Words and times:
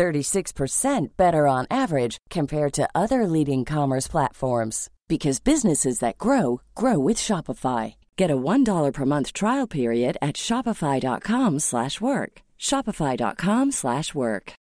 36% 0.00 1.08
better 1.18 1.46
on 1.46 1.66
average 1.70 2.16
compared 2.30 2.72
to 2.72 2.88
other 2.94 3.26
leading 3.26 3.66
commerce 3.66 4.08
platforms 4.08 4.88
because 5.08 5.40
businesses 5.40 5.98
that 5.98 6.16
grow 6.16 6.62
grow 6.74 6.98
with 6.98 7.18
Shopify. 7.18 7.96
Get 8.16 8.30
a 8.30 8.36
$1 8.36 8.94
per 8.94 9.04
month 9.04 9.34
trial 9.34 9.66
period 9.66 10.16
at 10.22 10.36
shopify.com/work. 10.36 12.32
shopify.com/work. 12.58 14.52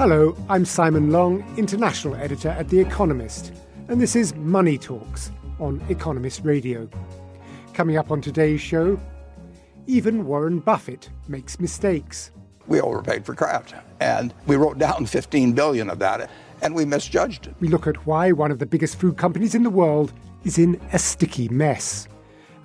Hello, 0.00 0.34
I'm 0.48 0.64
Simon 0.64 1.10
Long, 1.10 1.44
international 1.58 2.14
editor 2.14 2.52
at 2.60 2.68
The 2.70 2.80
Economist, 2.80 3.52
and 3.88 4.00
this 4.00 4.16
is 4.16 4.34
Money 4.34 4.78
Talks 4.78 5.30
on 5.60 5.80
Economist 5.88 6.44
Radio. 6.44 6.88
Coming 7.74 7.96
up 7.96 8.10
on 8.10 8.20
today's 8.20 8.60
show, 8.60 9.00
even 9.86 10.26
Warren 10.26 10.58
Buffett 10.58 11.10
makes 11.28 11.60
mistakes. 11.60 12.30
We 12.66 12.80
overpaid 12.80 13.24
for 13.24 13.34
Kraft, 13.34 13.74
and 14.00 14.34
we 14.46 14.56
wrote 14.56 14.78
down 14.78 15.06
15 15.06 15.52
billion 15.52 15.90
of 15.90 15.98
that, 15.98 16.30
and 16.62 16.74
we 16.74 16.84
misjudged 16.84 17.48
it. 17.48 17.54
We 17.60 17.68
look 17.68 17.86
at 17.86 18.06
why 18.06 18.32
one 18.32 18.50
of 18.50 18.58
the 18.58 18.66
biggest 18.66 18.96
food 18.96 19.16
companies 19.16 19.54
in 19.54 19.62
the 19.62 19.70
world 19.70 20.12
is 20.44 20.58
in 20.58 20.80
a 20.92 20.98
sticky 20.98 21.48
mess, 21.48 22.08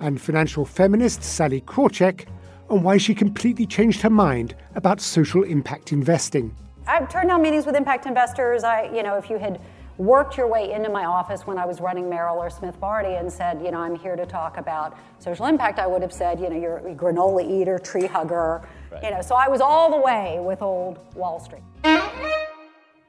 and 0.00 0.20
financial 0.20 0.64
feminist 0.64 1.22
Sallie 1.22 1.62
Krawcheck 1.62 2.26
on 2.68 2.82
why 2.82 2.96
she 2.96 3.14
completely 3.14 3.66
changed 3.66 4.02
her 4.02 4.10
mind 4.10 4.54
about 4.74 5.00
social 5.00 5.42
impact 5.42 5.92
investing. 5.92 6.54
I've 6.86 7.08
turned 7.08 7.28
down 7.28 7.42
meetings 7.42 7.66
with 7.66 7.74
impact 7.74 8.06
investors. 8.06 8.62
I, 8.64 8.84
you 8.94 9.02
know, 9.02 9.16
if 9.16 9.28
you 9.28 9.38
had 9.38 9.60
worked 9.98 10.36
your 10.36 10.46
way 10.46 10.72
into 10.72 10.88
my 10.88 11.04
office 11.04 11.46
when 11.46 11.58
I 11.58 11.64
was 11.64 11.80
running 11.80 12.08
Merrill 12.08 12.36
or 12.36 12.50
Smith 12.50 12.78
Barney 12.80 13.14
and 13.14 13.32
said, 13.32 13.62
you 13.62 13.70
know, 13.70 13.78
I'm 13.78 13.96
here 13.96 14.16
to 14.16 14.26
talk 14.26 14.58
about 14.58 14.96
social 15.18 15.46
impact, 15.46 15.78
I 15.78 15.86
would 15.86 16.02
have 16.02 16.12
said, 16.12 16.38
you 16.38 16.50
know, 16.50 16.56
you're 16.56 16.78
a 16.78 16.94
granola 16.94 17.48
eater, 17.48 17.78
tree 17.78 18.06
hugger, 18.06 18.66
right. 18.90 19.02
you 19.02 19.10
know. 19.10 19.22
So 19.22 19.34
I 19.34 19.48
was 19.48 19.60
all 19.60 19.90
the 19.90 20.00
way 20.00 20.38
with 20.40 20.62
old 20.62 20.98
Wall 21.14 21.40
Street. 21.40 21.62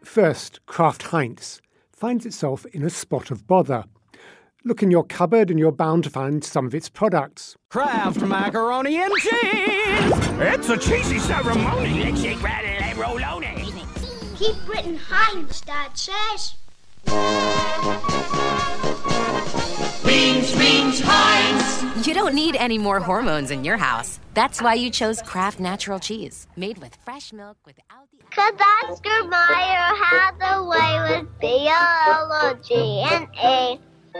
First, 0.03 0.65
Kraft 0.65 1.03
Heinz 1.03 1.61
finds 1.91 2.25
itself 2.25 2.65
in 2.67 2.83
a 2.83 2.89
spot 2.89 3.31
of 3.31 3.47
bother. 3.47 3.83
Look 4.63 4.83
in 4.83 4.91
your 4.91 5.03
cupboard 5.03 5.49
and 5.49 5.57
you're 5.57 5.71
bound 5.71 6.03
to 6.05 6.09
find 6.09 6.43
some 6.43 6.65
of 6.65 6.75
its 6.75 6.89
products. 6.89 7.55
Kraft 7.69 8.21
macaroni 8.21 8.97
and 8.97 9.13
cheese! 9.15 9.31
It's 10.39 10.69
a 10.69 10.77
cheesy 10.77 11.19
ceremony! 11.19 12.01
It's 12.03 12.23
a 12.23 12.35
Keep 14.35 14.65
Britain 14.65 14.97
Heinz, 14.97 15.61
Dad 15.61 15.97
says. 15.97 16.56
Beans, 20.05 20.55
beans, 20.57 21.01
Heinz. 21.03 22.07
You 22.07 22.13
don't 22.13 22.33
need 22.33 22.55
any 22.55 22.77
more 22.77 22.99
hormones 22.99 23.51
in 23.51 23.63
your 23.63 23.77
house. 23.77 24.19
That's 24.33 24.61
why 24.61 24.75
you 24.75 24.89
chose 24.89 25.21
Kraft 25.21 25.59
Natural 25.59 25.99
Cheese, 25.99 26.47
made 26.55 26.77
with 26.77 26.95
fresh 27.03 27.33
milk 27.33 27.57
without 27.65 28.07
the. 28.17 28.23
Cause 28.29 28.53
Oscar 28.89 29.23
Mayer 29.23 29.89
had 30.03 30.35
away 30.57 31.19
with 31.21 31.27
biology 31.41 33.01
and 33.01 33.27
A. 33.43 33.79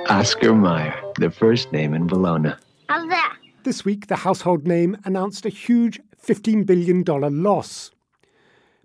Oscar 0.09 0.53
Mayer, 0.53 0.95
the 1.19 1.29
first 1.29 1.71
name 1.71 1.93
in 1.93 2.07
Bologna. 2.07 2.53
How's 2.89 3.09
that? 3.09 3.37
This 3.63 3.83
week, 3.83 4.07
the 4.07 4.15
household 4.15 4.65
name 4.65 4.97
announced 5.03 5.45
a 5.45 5.49
huge 5.49 5.99
$15 6.25 6.65
billion 6.65 7.03
loss. 7.03 7.91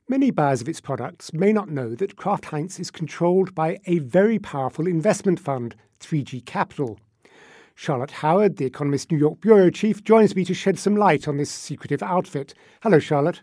Many 0.09 0.33
buyers 0.33 0.61
of 0.61 0.69
its 0.69 0.81
products 0.81 1.33
may 1.33 1.53
not 1.53 1.71
know 1.71 1.95
that 1.95 2.17
Kraft 2.17 2.47
Heinz 2.47 2.81
is 2.81 2.91
controlled 2.91 3.55
by 3.55 3.79
a 3.87 4.01
very 4.01 4.39
powerful 4.39 4.89
investment 4.89 5.39
fund, 5.39 5.77
3G 6.01 6.45
Capital. 6.45 6.99
Charlotte 7.77 8.11
Howard, 8.11 8.57
the 8.57 8.65
Economist 8.65 9.12
New 9.12 9.19
York 9.19 9.41
Bureau 9.41 9.71
Chief, 9.71 10.03
joins 10.03 10.35
me 10.35 10.45
to 10.45 10.55
shed 10.55 10.79
some 10.79 10.97
light 10.97 11.29
on 11.29 11.37
this 11.37 11.51
secretive 11.51 12.03
outfit. 12.03 12.53
Hello, 12.83 12.99
Charlotte. 12.99 13.43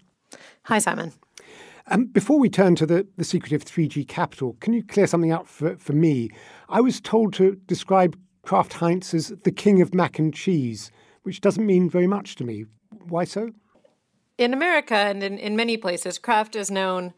Hi, 0.64 0.80
Simon. 0.80 1.14
Um, 1.88 2.06
before 2.06 2.38
we 2.38 2.50
turn 2.50 2.75
to 2.75 2.86
the, 2.86 3.08
the 3.16 3.24
secretive 3.24 3.64
3G 3.64 4.08
Capital, 4.08 4.58
can 4.59 4.74
you 4.74 4.84
clear 4.84 5.08
something 5.08 5.31
up 5.31 5.48
for, 5.48 5.78
for 5.78 5.94
me? 5.94 6.30
I 6.68 6.81
was 6.81 7.00
told 7.00 7.34
to 7.36 7.56
describe 7.68 8.19
Kraft 8.44 8.74
Heinz 8.74 9.14
as 9.14 9.30
the 9.44 9.52
king 9.52 9.81
of 9.81 9.94
mac 9.94 10.19
and 10.19 10.34
cheese, 10.34 10.92
which 11.24 11.40
doesn't 11.40 11.66
mean 11.66 11.90
very 11.90 12.08
much 12.08 12.36
to 12.36 12.44
me. 12.44 12.66
Why 13.08 13.24
so? 13.24 13.52
In 14.39 14.53
America 14.53 14.95
and 14.95 15.22
in, 15.22 15.38
in 15.38 15.55
many 15.55 15.75
places, 15.75 16.17
Kraft 16.17 16.55
is 16.55 16.72
known, 16.72 17.13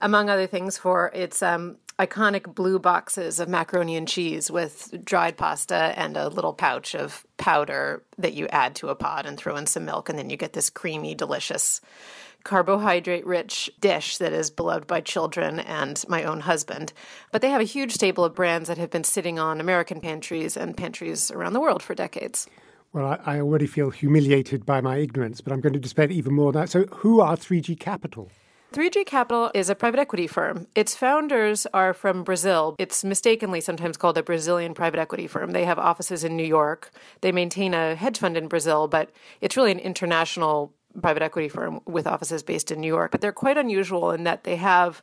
among 0.00 0.28
other 0.28 0.48
things, 0.48 0.76
for 0.76 1.12
its 1.14 1.42
um, 1.42 1.76
iconic 1.98 2.54
blue 2.54 2.80
boxes 2.80 3.38
of 3.38 3.48
macaroni 3.48 3.96
and 3.96 4.08
cheese 4.08 4.50
with 4.50 4.92
dried 5.04 5.36
pasta 5.36 5.94
and 5.96 6.16
a 6.16 6.28
little 6.28 6.52
pouch 6.52 6.96
of 6.96 7.24
powder 7.36 8.02
that 8.18 8.34
you 8.34 8.48
add 8.48 8.74
to 8.74 8.88
a 8.88 8.96
pot 8.96 9.26
and 9.26 9.38
throw 9.38 9.54
in 9.54 9.66
some 9.66 9.84
milk, 9.84 10.08
and 10.08 10.18
then 10.18 10.28
you 10.28 10.36
get 10.36 10.52
this 10.52 10.70
creamy, 10.70 11.14
delicious, 11.14 11.80
carbohydrate 12.42 13.26
rich 13.26 13.70
dish 13.80 14.16
that 14.16 14.32
is 14.32 14.50
beloved 14.50 14.88
by 14.88 15.00
children 15.00 15.60
and 15.60 16.04
my 16.08 16.24
own 16.24 16.40
husband. 16.40 16.92
But 17.30 17.42
they 17.42 17.50
have 17.50 17.60
a 17.60 17.64
huge 17.64 17.92
stable 17.92 18.24
of 18.24 18.34
brands 18.34 18.68
that 18.68 18.78
have 18.78 18.90
been 18.90 19.04
sitting 19.04 19.38
on 19.38 19.60
American 19.60 20.00
pantries 20.00 20.56
and 20.56 20.76
pantries 20.76 21.30
around 21.30 21.52
the 21.52 21.60
world 21.60 21.82
for 21.82 21.94
decades. 21.94 22.48
Well, 22.92 23.06
I, 23.06 23.36
I, 23.36 23.40
already 23.40 23.68
feel 23.68 23.90
humiliated 23.90 24.66
by 24.66 24.80
my 24.80 24.96
ignorance, 24.96 25.40
but 25.40 25.52
I'm 25.52 25.60
going 25.60 25.74
to 25.74 25.78
display 25.78 26.06
even 26.06 26.34
more 26.34 26.50
that. 26.52 26.70
So, 26.70 26.86
who 26.86 27.20
are 27.20 27.36
3G 27.36 27.78
Capital? 27.78 28.30
3G 28.72 29.06
Capital 29.06 29.50
is 29.54 29.70
a 29.70 29.74
private 29.74 30.00
equity 30.00 30.26
firm. 30.26 30.66
Its 30.74 30.96
founders 30.96 31.66
are 31.74 31.92
from 31.92 32.24
Brazil. 32.24 32.76
It's 32.78 33.04
mistakenly 33.04 33.60
sometimes 33.60 33.96
called 33.96 34.18
a 34.18 34.22
Brazilian 34.22 34.74
private 34.74 35.00
equity 35.00 35.26
firm. 35.26 35.50
They 35.52 35.64
have 35.64 35.78
offices 35.78 36.24
in 36.24 36.36
New 36.36 36.44
York. 36.44 36.90
They 37.20 37.32
maintain 37.32 37.74
a 37.74 37.94
hedge 37.94 38.18
fund 38.18 38.36
in 38.36 38.48
Brazil, 38.48 38.86
but 38.86 39.10
it's 39.40 39.56
really 39.56 39.72
an 39.72 39.80
international 39.80 40.72
private 41.00 41.22
equity 41.22 41.48
firm 41.48 41.80
with 41.86 42.06
offices 42.06 42.42
based 42.42 42.70
in 42.70 42.80
New 42.80 42.88
York. 42.88 43.10
But 43.10 43.20
they're 43.20 43.32
quite 43.32 43.56
unusual 43.56 44.10
in 44.10 44.24
that 44.24 44.44
they 44.44 44.56
have 44.56 45.02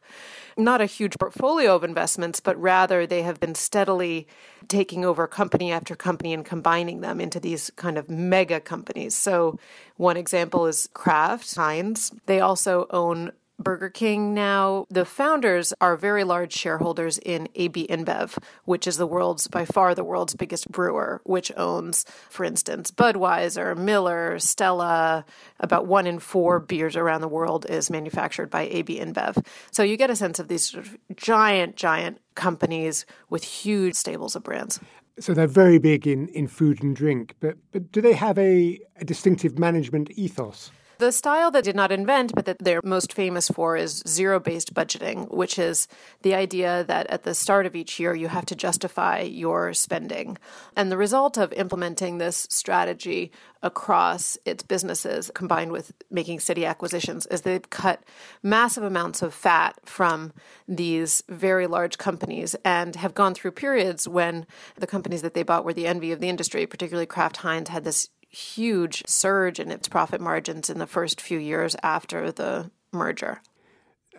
not 0.57 0.81
a 0.81 0.85
huge 0.85 1.17
portfolio 1.19 1.75
of 1.75 1.83
investments, 1.83 2.39
but 2.39 2.59
rather 2.59 3.05
they 3.05 3.21
have 3.21 3.39
been 3.39 3.55
steadily 3.55 4.27
taking 4.67 5.05
over 5.05 5.27
company 5.27 5.71
after 5.71 5.95
company 5.95 6.33
and 6.33 6.45
combining 6.45 7.01
them 7.01 7.21
into 7.21 7.39
these 7.39 7.71
kind 7.75 7.97
of 7.97 8.09
mega 8.09 8.59
companies. 8.59 9.15
So, 9.15 9.59
one 9.95 10.17
example 10.17 10.65
is 10.65 10.89
Kraft 10.93 11.55
Heinz. 11.55 12.11
They 12.25 12.39
also 12.39 12.87
own 12.89 13.31
Burger 13.59 13.89
King 13.89 14.33
now. 14.33 14.85
The 14.89 15.05
founders 15.05 15.73
are 15.81 15.95
very 15.95 16.23
large 16.23 16.53
shareholders 16.53 17.17
in 17.17 17.49
AB 17.55 17.87
InBev, 17.87 18.37
which 18.65 18.87
is 18.87 18.97
the 18.97 19.07
world's 19.07 19.47
by 19.47 19.65
far 19.65 19.95
the 19.95 20.03
world's 20.03 20.35
biggest 20.35 20.69
brewer, 20.71 21.21
which 21.23 21.51
owns, 21.57 22.05
for 22.29 22.43
instance, 22.43 22.91
Budweiser, 22.91 23.75
Miller, 23.75 24.39
Stella. 24.39 25.25
About 25.59 25.87
one 25.87 26.05
in 26.07 26.19
four 26.19 26.59
beers 26.59 26.95
around 26.95 27.21
the 27.21 27.27
world 27.27 27.65
is 27.69 27.89
manufactured 27.89 28.49
by 28.49 28.63
AB 28.63 28.99
InBev. 28.99 29.45
So 29.71 29.83
you 29.83 29.97
get 29.97 30.09
a 30.09 30.15
sense 30.15 30.39
of 30.39 30.47
these 30.47 30.69
sort 30.69 30.85
of 30.85 30.97
giant, 31.15 31.75
giant 31.75 32.19
companies 32.35 33.05
with 33.29 33.43
huge 33.43 33.95
stables 33.95 34.35
of 34.35 34.43
brands. 34.43 34.79
So 35.19 35.33
they're 35.33 35.47
very 35.47 35.79
big 35.79 36.05
in, 36.05 36.27
in 36.27 36.47
food 36.47 36.83
and 36.83 36.95
drink, 36.95 37.33
but 37.39 37.57
but 37.71 37.91
do 37.91 38.01
they 38.01 38.13
have 38.13 38.37
a, 38.37 38.79
a 38.97 39.03
distinctive 39.03 39.57
management 39.57 40.11
ethos? 40.11 40.71
The 40.99 41.11
style 41.11 41.51
that 41.51 41.63
did 41.63 41.75
not 41.75 41.91
invent, 41.91 42.33
but 42.33 42.45
that 42.45 42.57
they're 42.57 42.81
most 42.83 43.13
famous 43.13 43.49
for, 43.49 43.77
is 43.77 44.01
zero 44.07 44.39
based 44.39 44.73
budgeting, 44.73 45.31
which 45.31 45.59
is 45.59 45.87
the 46.23 46.33
idea 46.33 46.83
that 46.85 47.05
at 47.07 47.21
the 47.21 47.35
start 47.35 47.67
of 47.67 47.75
each 47.75 47.99
year 47.99 48.15
you 48.15 48.29
have 48.29 48.47
to 48.47 48.55
justify 48.55 49.19
your 49.19 49.73
spending. 49.75 50.39
And 50.75 50.91
the 50.91 50.97
result 50.97 51.37
of 51.37 51.53
implementing 51.53 52.17
this 52.17 52.47
strategy 52.49 53.31
across 53.61 54.39
its 54.43 54.63
businesses, 54.63 55.29
combined 55.35 55.71
with 55.71 55.91
making 56.09 56.39
city 56.39 56.65
acquisitions, 56.65 57.27
is 57.27 57.41
they've 57.41 57.69
cut 57.69 58.03
massive 58.41 58.83
amounts 58.83 59.21
of 59.21 59.35
fat 59.35 59.79
from 59.85 60.33
these 60.67 61.23
very 61.29 61.67
large 61.67 61.99
companies 61.99 62.55
and 62.65 62.95
have 62.95 63.13
gone 63.13 63.35
through 63.35 63.51
periods 63.51 64.07
when 64.07 64.47
the 64.77 64.87
companies 64.87 65.21
that 65.21 65.35
they 65.35 65.43
bought 65.43 65.65
were 65.65 65.73
the 65.73 65.87
envy 65.87 66.11
of 66.11 66.19
the 66.19 66.29
industry, 66.29 66.65
particularly 66.65 67.05
Kraft 67.05 67.37
Heinz 67.37 67.69
had 67.69 67.83
this 67.83 68.09
huge 68.37 69.03
surge 69.07 69.59
in 69.59 69.71
its 69.71 69.87
profit 69.87 70.21
margins 70.21 70.69
in 70.69 70.77
the 70.77 70.87
first 70.87 71.19
few 71.19 71.39
years 71.39 71.75
after 71.81 72.31
the 72.31 72.69
merger. 72.91 73.41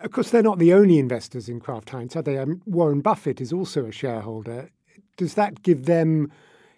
Of 0.01 0.11
course, 0.11 0.31
they're 0.31 0.43
not 0.43 0.59
the 0.59 0.73
only 0.73 0.99
investors 0.99 1.49
in 1.49 1.59
Kraft 1.59 1.89
Heinz, 1.89 2.15
are 2.15 2.21
they? 2.21 2.37
Um, 2.37 2.61
Warren 2.65 3.01
Buffett 3.01 3.41
is 3.41 3.51
also 3.51 3.85
a 3.85 3.91
shareholder. 3.91 4.69
Does 5.17 5.33
that 5.33 5.63
give 5.63 5.85
them 5.85 6.31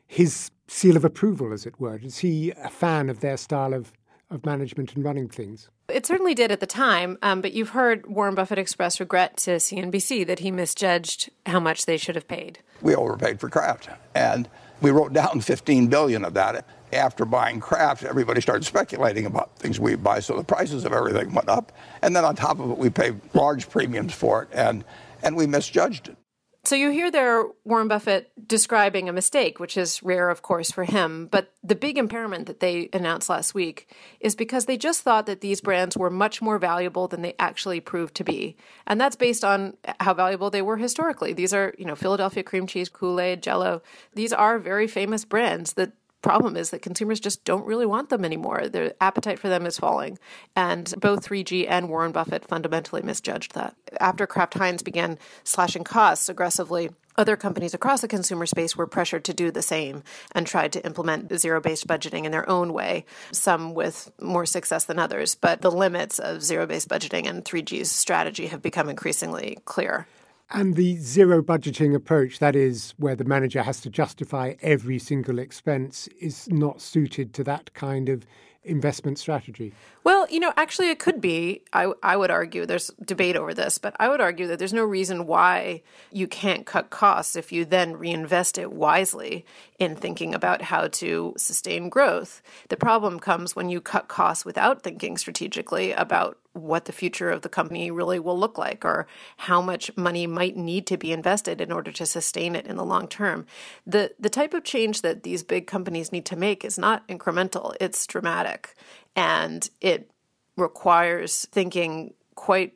his 0.08 0.52
seal 0.68 0.98
of 0.98 1.06
approval, 1.06 1.54
as 1.54 1.66
it 1.66 1.80
were? 1.80 1.98
Is 1.98 2.20
he 2.20 2.52
a 2.52 2.70
fan 2.70 3.10
of 3.10 3.20
their 3.20 3.38
style 3.38 3.74
of 3.74 3.92
of 4.32 4.46
management 4.46 4.96
and 4.96 5.04
running 5.04 5.28
things. 5.28 5.70
It 5.90 6.06
certainly 6.06 6.34
did 6.34 6.52
at 6.52 6.62
the 6.62 6.66
time, 6.66 7.18
um, 7.22 7.42
but 7.42 7.52
you've 7.52 7.70
heard 7.70 8.08
Warren 8.08 8.34
Buffett 8.34 8.58
express 8.58 9.00
regret 9.00 9.38
to 9.38 9.58
CNBC 9.58 10.26
that 10.26 10.40
he 10.40 10.52
misjudged 10.52 11.30
how 11.46 11.60
much 11.60 11.86
they 11.86 11.98
should 11.98 12.16
have 12.16 12.28
paid. 12.28 12.60
We 12.82 12.96
overpaid 12.96 13.40
for 13.40 13.50
Kraft, 13.50 13.90
and 14.16 14.50
we 14.82 14.90
wrote 14.92 15.14
down 15.14 15.42
15 15.42 15.88
billion 15.88 16.24
of 16.24 16.34
that. 16.34 16.66
After 16.94 17.26
buying 17.26 17.60
Kraft, 17.60 18.04
everybody 18.04 18.42
started 18.42 18.66
speculating 18.66 19.26
about 19.26 19.58
things 19.58 19.80
we 19.80 19.96
buy, 19.96 20.20
so 20.20 20.36
the 20.36 20.44
prices 20.44 20.86
of 20.86 20.94
everything 20.94 21.34
went 21.34 21.50
up. 21.50 21.72
And 22.02 22.16
then 22.16 22.26
on 22.26 22.36
top 22.36 22.60
of 22.60 22.72
it, 22.72 22.78
we 22.78 22.90
paid 22.90 23.20
large 23.34 23.70
premiums 23.70 24.14
for 24.14 24.44
it, 24.44 24.50
and 24.52 24.84
and 25.24 25.36
we 25.36 25.48
misjudged 25.48 26.10
it. 26.10 26.18
So 26.64 26.76
you 26.76 26.92
hear 26.92 27.10
there 27.10 27.46
Warren 27.64 27.88
Buffett 27.88 28.32
describing 28.48 29.10
a 29.10 29.14
mistake, 29.14 29.60
which 29.60 29.78
is 29.78 30.04
rare, 30.04 30.30
of 30.30 30.44
course, 30.44 30.70
for 30.70 30.84
him. 30.84 31.28
But 31.32 31.52
the 31.64 31.74
big 31.74 31.98
impairment 31.98 32.46
that 32.46 32.60
they 32.60 32.88
announced 32.94 33.30
last 33.30 33.56
week 33.56 33.92
is 34.20 34.36
because 34.36 34.66
they 34.66 34.78
just 34.78 35.02
thought 35.02 35.26
that 35.26 35.42
these 35.42 35.60
brands 35.60 35.98
were 35.98 36.12
much 36.12 36.40
more 36.40 36.60
valuable 36.60 37.08
than 37.08 37.24
they 37.24 37.34
actually 37.40 37.80
proved 37.80 38.14
to 38.16 38.24
be. 38.24 38.58
And 38.86 39.02
that's 39.02 39.16
based 39.16 39.44
on 39.44 39.76
how 40.00 40.14
valuable 40.14 40.52
they 40.52 40.62
were 40.62 40.78
historically. 40.78 41.34
These 41.34 41.52
are, 41.52 41.74
you 41.80 41.86
know, 41.86 41.96
Philadelphia 41.96 42.44
cream 42.44 42.68
cheese, 42.68 42.90
Kool 42.90 43.20
Aid, 43.20 43.42
Jello. 43.42 43.82
These 44.14 44.32
are 44.32 44.60
very 44.60 44.88
famous 44.88 45.26
brands 45.26 45.74
that 45.74 45.94
problem 46.22 46.56
is 46.56 46.70
that 46.70 46.82
consumers 46.82 47.20
just 47.20 47.44
don't 47.44 47.66
really 47.66 47.86
want 47.86 48.10
them 48.10 48.26
anymore. 48.26 48.68
Their 48.68 48.94
appetite 49.02 49.40
for 49.40 49.50
them 49.50 49.66
is 49.66 49.80
falling. 49.80 50.20
And 50.56 50.94
both 51.00 51.28
3G 51.28 51.68
and 51.70 51.90
Warren 51.90 52.12
Buffett 52.12 52.48
fundamentally 52.48 53.02
misjudged 53.02 53.54
that. 53.54 53.76
After 54.00 54.28
Kraft 54.28 54.56
Heinz 54.56 54.84
began 54.84 55.18
slashing 55.44 55.84
costs 55.84 56.30
aggressively, 56.30 56.90
other 57.18 57.36
companies 57.36 57.74
across 57.74 58.02
the 58.02 58.08
consumer 58.08 58.46
space 58.46 58.76
were 58.76 58.88
pressured 58.88 59.26
to 59.26 59.34
do 59.34 59.52
the 59.52 59.62
same 59.62 60.04
and 60.34 60.48
tried 60.48 60.72
to 60.74 60.86
implement 60.86 61.38
zero 61.38 61.60
based 61.60 61.88
budgeting 61.88 62.24
in 62.24 62.32
their 62.32 62.50
own 62.50 62.72
way, 62.74 63.06
some 63.32 63.74
with 63.74 64.12
more 64.22 64.46
success 64.46 64.86
than 64.86 64.98
others. 64.98 65.36
But 65.36 65.62
the 65.62 65.72
limits 65.72 66.20
of 66.20 66.42
zero 66.42 66.66
based 66.66 66.88
budgeting 66.88 67.28
and 67.28 67.44
3G's 67.44 67.92
strategy 67.92 68.48
have 68.48 68.62
become 68.62 68.90
increasingly 68.90 69.58
clear. 69.66 70.08
And 70.54 70.76
the 70.76 70.98
zero 70.98 71.42
budgeting 71.42 71.96
approach, 71.96 72.40
that 72.40 72.58
is, 72.58 72.94
where 72.98 73.16
the 73.16 73.24
manager 73.24 73.64
has 73.64 73.80
to 73.82 73.90
justify 73.90 74.56
every 74.62 75.00
single 75.00 75.40
expense, 75.40 76.10
is 76.20 76.50
not 76.50 76.82
suited 76.82 77.34
to 77.36 77.44
that 77.46 77.74
kind 77.74 78.10
of 78.10 78.26
investment 78.64 79.18
strategy? 79.18 79.74
Well, 80.04 80.28
you 80.30 80.40
know, 80.40 80.54
actually, 80.58 80.90
it 80.90 81.00
could 81.00 81.22
be. 81.22 81.62
I, 81.74 81.92
I 82.04 82.18
would 82.18 82.32
argue 82.32 82.66
there's 82.66 82.92
debate 83.04 83.36
over 83.36 83.54
this, 83.54 83.78
but 83.78 83.96
I 84.00 84.10
would 84.10 84.22
argue 84.22 84.48
that 84.48 84.60
there's 84.60 84.74
no 84.74 84.84
reason 84.84 85.26
why 85.26 85.82
you 86.12 86.28
can't 86.28 86.66
cut 86.66 86.90
costs 86.90 87.36
if 87.36 87.52
you 87.52 87.66
then 87.66 87.98
reinvest 87.98 88.58
it 88.58 88.72
wisely 88.72 89.46
in 89.80 89.96
thinking 89.96 90.36
about 90.36 90.62
how 90.64 90.88
to 90.88 91.34
sustain 91.38 91.90
growth. 91.90 92.42
The 92.70 92.78
problem 92.78 93.20
comes 93.20 93.56
when 93.56 93.70
you 93.70 93.82
cut 93.82 94.08
costs 94.08 94.46
without 94.46 94.84
thinking 94.84 95.18
strategically 95.18 95.92
about 95.94 96.38
what 96.54 96.86
the 96.86 96.92
future 96.92 97.30
of 97.30 97.42
the 97.42 97.50
company 97.50 97.90
really 97.92 98.20
will 98.20 98.38
look 98.38 98.58
like 98.58 98.84
or 98.84 99.08
how 99.38 99.62
much 99.62 99.96
money 99.96 100.28
might 100.28 100.58
need 100.58 100.86
to 100.88 100.98
be 100.98 101.12
invested 101.12 101.62
in 101.62 101.72
order 101.72 101.92
to 101.92 102.06
sustain 102.06 102.56
it 102.56 102.68
in 102.68 102.76
the 102.76 102.86
long 102.86 103.08
term. 103.08 103.46
The 103.86 104.14
the 104.20 104.30
type 104.30 104.54
of 104.54 104.64
change 104.64 105.02
that 105.02 105.24
these 105.24 105.44
big 105.44 105.68
companies 105.68 106.12
need 106.12 106.26
to 106.26 106.36
make 106.36 106.66
is 106.66 106.78
not 106.78 107.08
incremental, 107.08 107.76
it's 107.80 108.06
dramatic 108.06 108.76
and 109.16 109.70
it 109.80 110.12
requires 110.58 111.46
thinking 111.52 112.14
quite 112.36 112.74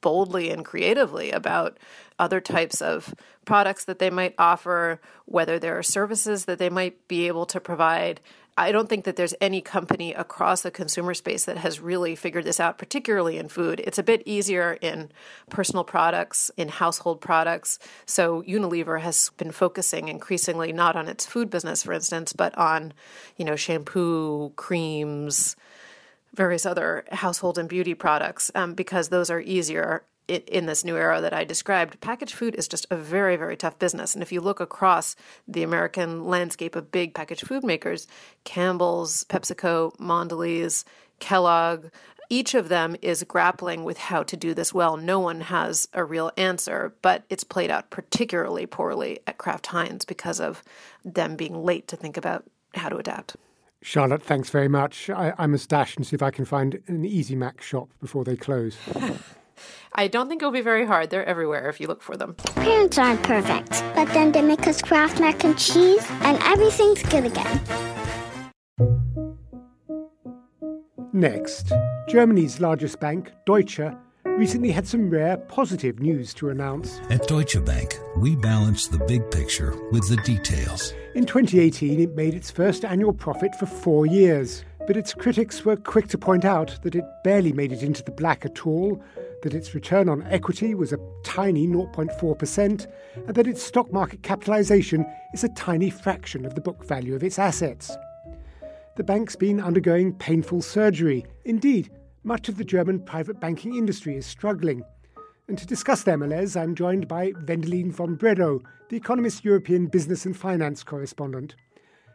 boldly 0.00 0.50
and 0.50 0.64
creatively 0.64 1.30
about 1.30 1.78
other 2.18 2.40
types 2.40 2.80
of 2.80 3.14
products 3.44 3.84
that 3.84 3.98
they 3.98 4.10
might 4.10 4.34
offer, 4.38 5.00
whether 5.24 5.58
there 5.58 5.78
are 5.78 5.82
services 5.82 6.44
that 6.44 6.58
they 6.58 6.68
might 6.68 7.08
be 7.08 7.26
able 7.26 7.46
to 7.46 7.60
provide, 7.60 8.20
I 8.56 8.72
don't 8.72 8.88
think 8.88 9.04
that 9.04 9.16
there's 9.16 9.34
any 9.40 9.60
company 9.60 10.12
across 10.12 10.62
the 10.62 10.70
consumer 10.70 11.14
space 11.14 11.44
that 11.44 11.56
has 11.58 11.80
really 11.80 12.14
figured 12.14 12.44
this 12.44 12.60
out, 12.60 12.78
particularly 12.78 13.38
in 13.38 13.48
food. 13.48 13.80
It's 13.84 13.98
a 13.98 14.02
bit 14.02 14.22
easier 14.26 14.78
in 14.80 15.10
personal 15.48 15.84
products, 15.84 16.50
in 16.56 16.68
household 16.68 17.20
products. 17.20 17.78
So 18.06 18.42
Unilever 18.42 19.00
has 19.00 19.30
been 19.36 19.52
focusing 19.52 20.08
increasingly 20.08 20.72
not 20.72 20.96
on 20.96 21.08
its 21.08 21.26
food 21.26 21.48
business, 21.48 21.84
for 21.84 21.92
instance, 21.92 22.32
but 22.32 22.56
on, 22.58 22.92
you 23.36 23.44
know, 23.44 23.56
shampoo, 23.56 24.52
creams, 24.56 25.56
various 26.34 26.64
other 26.66 27.04
household 27.12 27.58
and 27.58 27.68
beauty 27.68 27.94
products 27.94 28.50
um, 28.54 28.74
because 28.74 29.08
those 29.08 29.30
are 29.30 29.40
easier 29.40 30.02
in 30.30 30.66
this 30.66 30.84
new 30.84 30.96
era 30.96 31.20
that 31.20 31.34
I 31.34 31.44
described, 31.44 32.00
packaged 32.00 32.34
food 32.34 32.54
is 32.54 32.68
just 32.68 32.86
a 32.90 32.96
very, 32.96 33.36
very 33.36 33.56
tough 33.56 33.78
business. 33.78 34.14
And 34.14 34.22
if 34.22 34.32
you 34.32 34.40
look 34.40 34.60
across 34.60 35.16
the 35.48 35.62
American 35.62 36.24
landscape 36.24 36.76
of 36.76 36.92
big 36.92 37.14
packaged 37.14 37.46
food 37.46 37.64
makers, 37.64 38.06
Campbell's, 38.44 39.24
PepsiCo, 39.24 39.96
Mondelez, 39.98 40.84
Kellogg, 41.18 41.86
each 42.32 42.54
of 42.54 42.68
them 42.68 42.94
is 43.02 43.24
grappling 43.24 43.82
with 43.82 43.98
how 43.98 44.22
to 44.22 44.36
do 44.36 44.54
this 44.54 44.72
well. 44.72 44.96
No 44.96 45.18
one 45.18 45.40
has 45.40 45.88
a 45.92 46.04
real 46.04 46.30
answer, 46.36 46.94
but 47.02 47.24
it's 47.28 47.42
played 47.42 47.72
out 47.72 47.90
particularly 47.90 48.66
poorly 48.66 49.18
at 49.26 49.38
Kraft 49.38 49.66
Heinz 49.66 50.04
because 50.04 50.40
of 50.40 50.62
them 51.04 51.34
being 51.34 51.64
late 51.64 51.88
to 51.88 51.96
think 51.96 52.16
about 52.16 52.44
how 52.76 52.88
to 52.88 52.96
adapt. 52.96 53.36
Charlotte, 53.82 54.22
thanks 54.22 54.50
very 54.50 54.68
much. 54.68 55.10
I, 55.10 55.32
I 55.38 55.46
must 55.46 55.68
dash 55.68 55.96
and 55.96 56.06
see 56.06 56.14
if 56.14 56.22
I 56.22 56.30
can 56.30 56.44
find 56.44 56.80
an 56.86 57.04
Easy 57.04 57.34
Mac 57.34 57.62
shop 57.62 57.88
before 58.00 58.24
they 58.24 58.36
close. 58.36 58.76
I 59.94 60.08
don't 60.08 60.28
think 60.28 60.42
it'll 60.42 60.52
be 60.52 60.60
very 60.60 60.86
hard. 60.86 61.10
They're 61.10 61.24
everywhere 61.24 61.68
if 61.68 61.80
you 61.80 61.86
look 61.86 62.02
for 62.02 62.16
them. 62.16 62.34
Parents 62.54 62.98
aren't 62.98 63.22
perfect, 63.22 63.82
but 63.94 64.06
then 64.14 64.32
they 64.32 64.42
make 64.42 64.66
us 64.66 64.80
Kraft 64.80 65.20
mac 65.20 65.44
and 65.44 65.58
cheese, 65.58 66.06
and 66.22 66.38
everything's 66.42 67.02
good 67.04 67.26
again. 67.26 67.60
Next, 71.12 71.72
Germany's 72.08 72.60
largest 72.60 73.00
bank, 73.00 73.32
Deutsche, 73.44 73.80
recently 74.24 74.70
had 74.70 74.86
some 74.86 75.10
rare 75.10 75.36
positive 75.36 76.00
news 76.00 76.32
to 76.32 76.48
announce. 76.48 77.00
At 77.10 77.26
Deutsche 77.26 77.62
Bank, 77.64 77.98
we 78.16 78.36
balance 78.36 78.86
the 78.86 79.04
big 79.04 79.30
picture 79.30 79.74
with 79.90 80.08
the 80.08 80.16
details. 80.22 80.94
In 81.14 81.26
2018, 81.26 82.00
it 82.00 82.14
made 82.14 82.34
its 82.34 82.50
first 82.50 82.84
annual 82.84 83.12
profit 83.12 83.54
for 83.56 83.66
four 83.66 84.06
years, 84.06 84.64
but 84.86 84.96
its 84.96 85.12
critics 85.12 85.64
were 85.64 85.76
quick 85.76 86.08
to 86.08 86.18
point 86.18 86.44
out 86.44 86.78
that 86.82 86.94
it 86.94 87.04
barely 87.22 87.52
made 87.52 87.72
it 87.72 87.82
into 87.82 88.02
the 88.02 88.12
black 88.12 88.46
at 88.46 88.66
all 88.66 89.02
that 89.42 89.54
its 89.54 89.74
return 89.74 90.08
on 90.08 90.22
equity 90.24 90.74
was 90.74 90.92
a 90.92 90.98
tiny 91.24 91.66
0.4%, 91.66 92.86
and 93.26 93.34
that 93.34 93.46
its 93.46 93.62
stock 93.62 93.92
market 93.92 94.22
capitalization 94.22 95.06
is 95.32 95.44
a 95.44 95.48
tiny 95.50 95.90
fraction 95.90 96.44
of 96.44 96.54
the 96.54 96.60
book 96.60 96.84
value 96.84 97.14
of 97.14 97.24
its 97.24 97.38
assets. 97.38 97.96
The 98.96 99.04
bank's 99.04 99.36
been 99.36 99.60
undergoing 99.60 100.12
painful 100.14 100.62
surgery. 100.62 101.24
Indeed, 101.44 101.90
much 102.22 102.48
of 102.48 102.58
the 102.58 102.64
German 102.64 103.00
private 103.00 103.40
banking 103.40 103.76
industry 103.76 104.16
is 104.16 104.26
struggling. 104.26 104.82
And 105.48 105.56
to 105.58 105.66
discuss 105.66 106.02
their 106.02 106.18
malaise, 106.18 106.56
I'm 106.56 106.74
joined 106.74 107.08
by 107.08 107.32
Wendelin 107.32 107.92
von 107.92 108.16
Bredow, 108.16 108.60
the 108.88 108.96
Economist 108.96 109.44
European 109.44 109.86
Business 109.86 110.26
and 110.26 110.36
Finance 110.36 110.84
correspondent. 110.84 111.54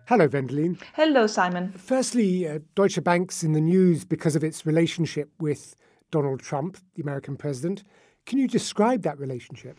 Hello, 0.07 0.27
Wendelin. 0.27 0.79
Hello, 0.93 1.25
Simon. 1.25 1.73
Firstly, 1.75 2.47
uh, 2.47 2.59
Deutsche 2.75 3.03
Bank's 3.03 3.43
in 3.43 3.53
the 3.53 3.61
news 3.61 4.05
because 4.05 4.35
of 4.35 4.43
its 4.43 4.65
relationship 4.65 5.31
with 5.39 5.75
Donald 6.11 6.39
Trump, 6.39 6.77
the 6.93 7.01
American 7.01 7.35
president. 7.35 7.83
Can 8.25 8.39
you 8.39 8.47
describe 8.47 9.01
that 9.01 9.19
relationship? 9.19 9.77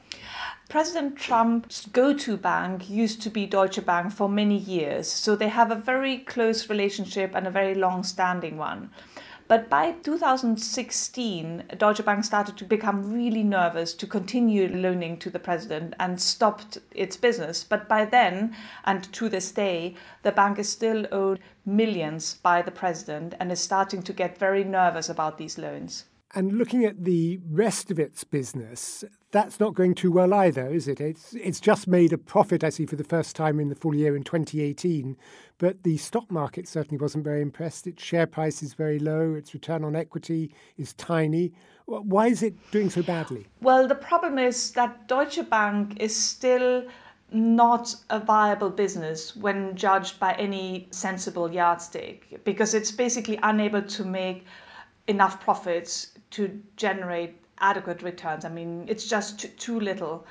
President 0.69 1.17
Trump's 1.17 1.87
go 1.87 2.13
to 2.13 2.37
bank 2.37 2.91
used 2.91 3.23
to 3.23 3.31
be 3.31 3.47
Deutsche 3.47 3.85
Bank 3.87 4.13
for 4.13 4.29
many 4.29 4.59
years. 4.59 5.11
So 5.11 5.35
they 5.35 5.49
have 5.49 5.71
a 5.71 5.75
very 5.75 6.19
close 6.19 6.69
relationship 6.69 7.35
and 7.35 7.47
a 7.47 7.51
very 7.51 7.75
long 7.75 8.05
standing 8.05 8.59
one. 8.59 8.91
But 9.49 9.71
by 9.71 9.93
2016, 10.03 11.65
Deutsche 11.79 12.05
Bank 12.05 12.25
started 12.25 12.57
to 12.59 12.65
become 12.65 13.13
really 13.13 13.43
nervous 13.43 13.95
to 13.95 14.07
continue 14.07 14.69
loaning 14.69 15.17
to 15.19 15.31
the 15.31 15.39
president 15.39 15.95
and 15.99 16.21
stopped 16.21 16.79
its 16.91 17.17
business. 17.17 17.65
But 17.65 17.89
by 17.89 18.05
then, 18.05 18.55
and 18.85 19.11
to 19.13 19.29
this 19.29 19.53
day, 19.53 19.95
the 20.23 20.33
bank 20.33 20.59
is 20.59 20.69
still 20.69 21.07
owed 21.13 21.41
millions 21.65 22.35
by 22.43 22.61
the 22.61 22.71
president 22.71 23.35
and 23.41 23.51
is 23.51 23.61
starting 23.61 24.03
to 24.03 24.13
get 24.13 24.37
very 24.37 24.65
nervous 24.65 25.09
about 25.09 25.39
these 25.39 25.59
loans. 25.59 26.05
And 26.37 26.59
looking 26.59 26.85
at 26.85 27.03
the 27.03 27.41
rest 27.51 27.91
of 27.91 27.99
its 27.99 28.23
business, 28.23 29.03
that's 29.31 29.59
not 29.59 29.73
going 29.73 29.95
too 29.95 30.13
well 30.13 30.35
either, 30.35 30.67
is 30.69 30.87
it? 30.87 31.01
It's 31.01 31.33
it's 31.33 31.61
just 31.61 31.89
made 31.89 32.13
a 32.13 32.19
profit, 32.19 32.63
I 32.63 32.69
see, 32.69 32.85
for 32.85 32.97
the 32.97 33.05
first 33.05 33.35
time 33.35 33.59
in 33.59 33.71
the 33.71 33.75
full 33.75 33.95
year 33.95 34.15
in 34.15 34.23
2018. 34.23 35.17
But 35.57 35.83
the 35.83 35.97
stock 35.97 36.31
market 36.31 36.69
certainly 36.69 37.01
wasn't 37.01 37.25
very 37.25 37.41
impressed. 37.41 37.87
Its 37.87 38.03
share 38.05 38.27
price 38.27 38.63
is 38.63 38.75
very 38.75 38.99
low. 38.99 39.33
Its 39.33 39.55
return 39.55 39.83
on 39.83 39.97
equity 39.97 40.53
is 40.77 40.93
tiny. 40.93 41.55
Why 41.87 42.27
is 42.27 42.43
it 42.43 42.55
doing 42.71 42.91
so 42.91 43.03
badly? 43.03 43.47
Well, 43.63 43.89
the 43.89 43.95
problem 43.95 44.39
is 44.39 44.73
that 44.73 45.09
Deutsche 45.09 45.49
Bank 45.49 45.97
is 45.99 46.15
still 46.15 46.85
not 47.33 47.97
a 48.11 48.21
viable 48.21 48.69
business 48.69 49.35
when 49.37 49.75
judged 49.75 50.21
by 50.21 50.35
any 50.35 50.89
sensible 50.91 51.51
yardstick 51.51 52.45
because 52.45 52.75
it's 52.75 52.93
basically 52.93 53.39
unable 53.43 53.81
to 53.81 54.05
make 54.05 54.45
enough 55.09 55.41
profits 55.41 56.16
to 56.33 56.63
generate 56.77 57.37
adequate 57.59 58.03
returns. 58.03 58.45
I 58.45 58.49
mean, 58.49 58.85
it's 58.89 59.07
just 59.07 59.39
too, 59.41 59.49
too 59.49 59.81
little. 59.81 60.27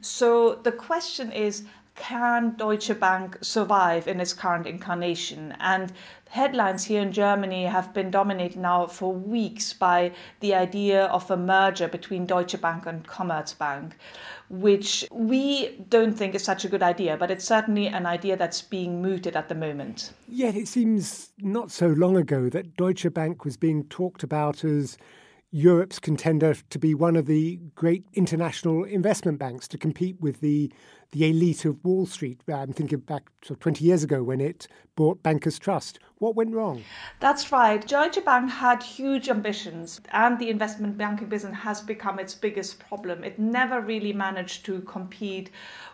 So 0.00 0.54
the 0.62 0.72
question 0.72 1.32
is 1.32 1.64
can 1.98 2.54
Deutsche 2.56 2.98
Bank 3.00 3.36
survive 3.40 4.06
in 4.06 4.20
its 4.20 4.32
current 4.32 4.66
incarnation? 4.66 5.54
And 5.58 5.92
headlines 6.28 6.84
here 6.84 7.02
in 7.02 7.12
Germany 7.12 7.64
have 7.64 7.92
been 7.92 8.10
dominated 8.10 8.56
now 8.56 8.86
for 8.86 9.12
weeks 9.12 9.72
by 9.72 10.12
the 10.38 10.54
idea 10.54 11.06
of 11.06 11.28
a 11.30 11.36
merger 11.36 11.88
between 11.88 12.24
Deutsche 12.24 12.60
Bank 12.60 12.86
and 12.86 13.04
Commerzbank, 13.06 13.92
which 14.48 15.06
we 15.10 15.76
don't 15.88 16.14
think 16.14 16.36
is 16.36 16.44
such 16.44 16.64
a 16.64 16.68
good 16.68 16.82
idea, 16.82 17.16
but 17.16 17.32
it's 17.32 17.44
certainly 17.44 17.88
an 17.88 18.06
idea 18.06 18.36
that's 18.36 18.62
being 18.62 19.02
mooted 19.02 19.34
at 19.34 19.48
the 19.48 19.54
moment. 19.54 20.12
Yet 20.28 20.54
it 20.54 20.68
seems 20.68 21.32
not 21.38 21.72
so 21.72 21.88
long 21.88 22.16
ago 22.16 22.48
that 22.50 22.76
Deutsche 22.76 23.12
Bank 23.12 23.44
was 23.44 23.56
being 23.56 23.84
talked 23.84 24.22
about 24.22 24.62
as 24.62 24.98
Europe's 25.50 25.98
contender 25.98 26.54
to 26.68 26.78
be 26.78 26.94
one 26.94 27.16
of 27.16 27.26
the 27.26 27.58
great 27.74 28.04
international 28.12 28.84
investment 28.84 29.38
banks 29.38 29.66
to 29.68 29.78
compete 29.78 30.20
with 30.20 30.40
the 30.40 30.70
the 31.12 31.30
elite 31.30 31.64
of 31.64 31.82
Wall 31.84 32.04
Street. 32.04 32.40
Uh, 32.48 32.54
I'm 32.54 32.72
thinking 32.72 32.98
back 32.98 33.30
to 33.42 33.56
20 33.56 33.82
years 33.82 34.04
ago 34.04 34.22
when 34.22 34.40
it 34.42 34.68
bought 34.94 35.22
Bankers 35.22 35.58
Trust. 35.58 36.00
What 36.18 36.34
went 36.34 36.54
wrong? 36.54 36.82
That's 37.20 37.50
right. 37.50 37.86
Deutsche 37.86 38.22
Bank 38.24 38.50
had 38.50 38.82
huge 38.82 39.28
ambitions, 39.28 40.00
and 40.10 40.38
the 40.38 40.50
investment 40.50 40.98
banking 40.98 41.28
business 41.28 41.56
has 41.56 41.80
become 41.80 42.18
its 42.18 42.34
biggest 42.34 42.78
problem. 42.80 43.24
It 43.24 43.38
never 43.38 43.80
really 43.80 44.12
managed 44.12 44.66
to 44.66 44.80
compete 44.82 45.50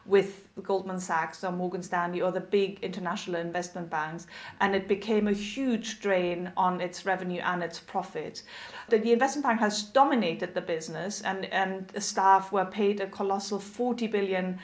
with 0.07 0.49
Goldman 0.63 0.99
Sachs 0.99 1.45
or 1.45 1.53
Morgan 1.53 1.83
Stanley 1.83 2.21
or 2.21 2.33
the 2.33 2.41
big 2.41 2.81
international 2.83 3.41
investment 3.41 3.91
banks, 3.91 4.27
and 4.61 4.75
it 4.75 4.89
became 4.89 5.29
a 5.29 5.33
huge 5.33 6.01
drain 6.01 6.51
on 6.57 6.81
its 6.81 7.07
revenue 7.07 7.41
and 7.45 7.63
its 7.63 7.79
profit. 7.79 8.43
The, 8.89 8.99
the 8.99 9.13
investment 9.13 9.45
bank 9.45 9.61
has 9.61 9.83
dominated 9.83 10.55
the 10.55 10.61
business, 10.61 11.21
and, 11.23 11.45
and 11.47 11.93
staff 12.03 12.51
were 12.51 12.65
paid 12.67 13.01
a 13.01 13.07
colossal 13.07 13.61
40 13.61 14.07
billion 14.09 14.59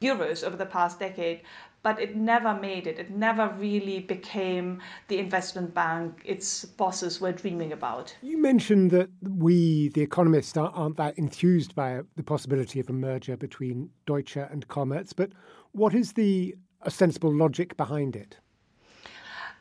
euros 0.00 0.44
over 0.44 0.56
the 0.56 0.66
past 0.66 0.98
decade, 0.98 1.42
but 1.82 2.00
it 2.00 2.16
never 2.16 2.54
made 2.54 2.86
it. 2.86 2.98
It 2.98 3.10
never 3.10 3.54
really 3.58 4.00
became 4.00 4.80
the 5.08 5.18
investment 5.18 5.74
bank 5.74 6.22
its 6.24 6.64
bosses 6.64 7.20
were 7.20 7.32
dreaming 7.32 7.72
about. 7.72 8.16
You 8.22 8.38
mentioned 8.38 8.90
that 8.92 9.10
we, 9.20 9.90
the 9.90 10.00
economists, 10.00 10.56
aren't 10.56 10.96
that 10.96 11.18
enthused 11.18 11.74
by 11.74 11.98
uh, 11.98 12.02
the 12.16 12.22
possibility 12.22 12.80
of 12.80 12.88
a 12.88 12.92
merger 12.92 13.36
between 13.36 13.90
Deutsche 14.06 14.36
and 14.36 14.66
Commerz, 14.68 15.12
but 15.14 15.30
what 15.72 15.94
is 15.94 16.12
the 16.12 16.54
sensible 16.88 17.34
logic 17.34 17.76
behind 17.76 18.16
it? 18.16 18.38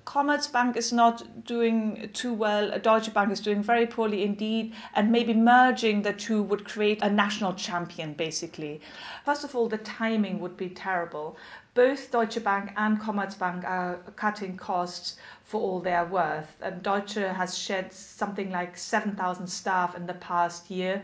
Commerzbank 0.06 0.76
is 0.76 0.92
not 0.92 1.46
doing 1.46 2.10
too 2.14 2.34
well. 2.34 2.78
Deutsche 2.80 3.14
Bank 3.14 3.32
is 3.32 3.40
doing 3.40 3.64
very 3.64 3.88
poorly 3.88 4.24
indeed, 4.24 4.74
and 4.96 5.12
maybe 5.12 5.34
merging 5.34 6.02
the 6.02 6.12
two 6.12 6.44
would 6.44 6.66
create 6.66 7.02
a 7.02 7.10
national 7.10 7.54
champion, 7.54 8.14
basically. 8.14 8.82
First 9.24 9.44
of 9.44 9.56
all, 9.56 9.70
the 9.70 9.78
timing 9.78 10.40
would 10.40 10.58
be 10.58 10.70
terrible. 10.70 11.38
Both 11.74 12.12
Deutsche 12.12 12.44
Bank 12.44 12.74
and 12.76 13.00
Commerzbank 13.00 13.64
are 13.64 13.96
cutting 14.16 14.58
costs 14.58 15.18
for 15.44 15.62
all 15.62 15.80
their 15.80 16.06
worth, 16.06 16.58
and 16.62 16.84
Deutsche 16.84 17.16
has 17.16 17.58
shed 17.58 17.94
something 17.94 18.52
like 18.52 18.78
7,000 18.78 19.48
staff 19.48 19.96
in 19.96 20.06
the 20.06 20.16
past 20.16 20.70
year. 20.70 21.02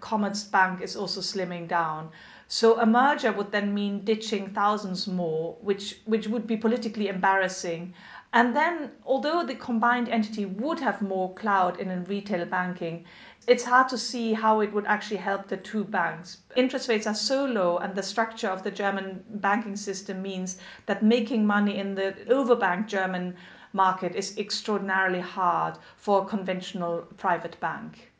Commerzbank 0.00 0.82
is 0.82 0.94
also 0.94 1.20
slimming 1.20 1.66
down. 1.66 2.10
So 2.48 2.78
a 2.78 2.86
merger 2.86 3.32
would 3.32 3.50
then 3.50 3.74
mean 3.74 4.04
ditching 4.04 4.50
thousands 4.50 5.08
more, 5.08 5.56
which, 5.60 5.98
which 6.04 6.28
would 6.28 6.46
be 6.46 6.56
politically 6.56 7.08
embarrassing. 7.08 7.92
And 8.32 8.56
then, 8.56 8.90
although 9.04 9.44
the 9.44 9.54
combined 9.54 10.08
entity 10.08 10.44
would 10.44 10.80
have 10.80 11.00
more 11.00 11.32
clout 11.34 11.78
in 11.78 12.04
retail 12.04 12.44
banking, 12.44 13.04
it's 13.46 13.64
hard 13.64 13.88
to 13.90 13.96
see 13.96 14.32
how 14.32 14.60
it 14.60 14.72
would 14.72 14.86
actually 14.86 15.18
help 15.18 15.46
the 15.46 15.56
two 15.56 15.84
banks. 15.84 16.38
Interest 16.56 16.88
rates 16.88 17.06
are 17.06 17.14
so 17.14 17.44
low, 17.44 17.78
and 17.78 17.94
the 17.94 18.02
structure 18.02 18.48
of 18.48 18.62
the 18.62 18.70
German 18.70 19.24
banking 19.28 19.76
system 19.76 20.22
means 20.22 20.58
that 20.86 21.02
making 21.02 21.46
money 21.46 21.78
in 21.78 21.94
the 21.94 22.16
overbanked 22.28 22.88
German 22.88 23.36
market 23.72 24.14
is 24.16 24.36
extraordinarily 24.36 25.20
hard 25.20 25.78
for 25.96 26.22
a 26.22 26.26
conventional 26.26 27.02
private 27.16 27.60
bank. 27.60 28.10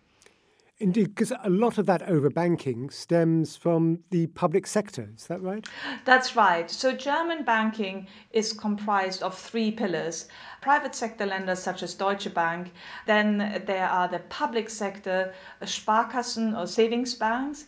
Indeed, 0.79 1.15
because 1.15 1.33
a 1.43 1.49
lot 1.49 1.79
of 1.79 1.87
that 1.87 2.03
overbanking 2.03 2.93
stems 2.93 3.57
from 3.57 4.01
the 4.11 4.27
public 4.29 4.67
sector. 4.67 5.09
Is 5.17 5.27
that 5.27 5.41
right? 5.41 5.67
That's 6.05 6.37
right. 6.37 6.71
So, 6.71 6.93
German 6.93 7.45
banking 7.45 8.07
is 8.33 8.53
comprised 8.53 9.23
of 9.23 9.35
three 9.39 9.71
pillars 9.71 10.29
private 10.61 10.95
sector 10.97 11.25
lenders 11.25 11.61
such 11.61 11.83
as 11.85 11.95
Deutsche 11.95 12.35
Bank, 12.35 12.73
then 13.07 13.63
there 13.67 13.89
are 13.89 14.09
the 14.09 14.19
public 14.29 14.69
sector 14.69 15.33
Sparkassen 15.63 16.59
or 16.59 16.67
savings 16.67 17.15
banks, 17.15 17.67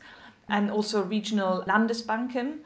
and 0.48 0.68
also 0.70 1.04
regional 1.04 1.62
Landesbanken. 1.68 2.58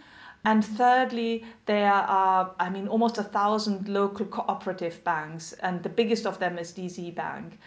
And 0.45 0.65
thirdly, 0.65 1.45
there 1.67 1.93
are, 1.93 2.55
I 2.59 2.71
mean, 2.71 2.89
almost 2.89 3.19
a 3.19 3.23
thousand 3.23 3.89
local 3.89 4.27
cooperative 4.27 5.05
banks, 5.05 5.53
and 5.53 5.83
the 5.83 5.89
biggest 5.89 6.27
of 6.27 6.39
them 6.39 6.59
is 6.59 6.73
DZ 6.73 7.15
Bank 7.15 7.59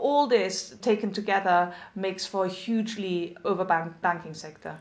all 0.00 0.26
this 0.26 0.76
taken 0.80 1.12
together 1.12 1.72
makes 1.94 2.26
for 2.26 2.46
a 2.46 2.48
hugely 2.48 3.36
overbanked 3.44 4.00
banking 4.00 4.34
sector. 4.34 4.76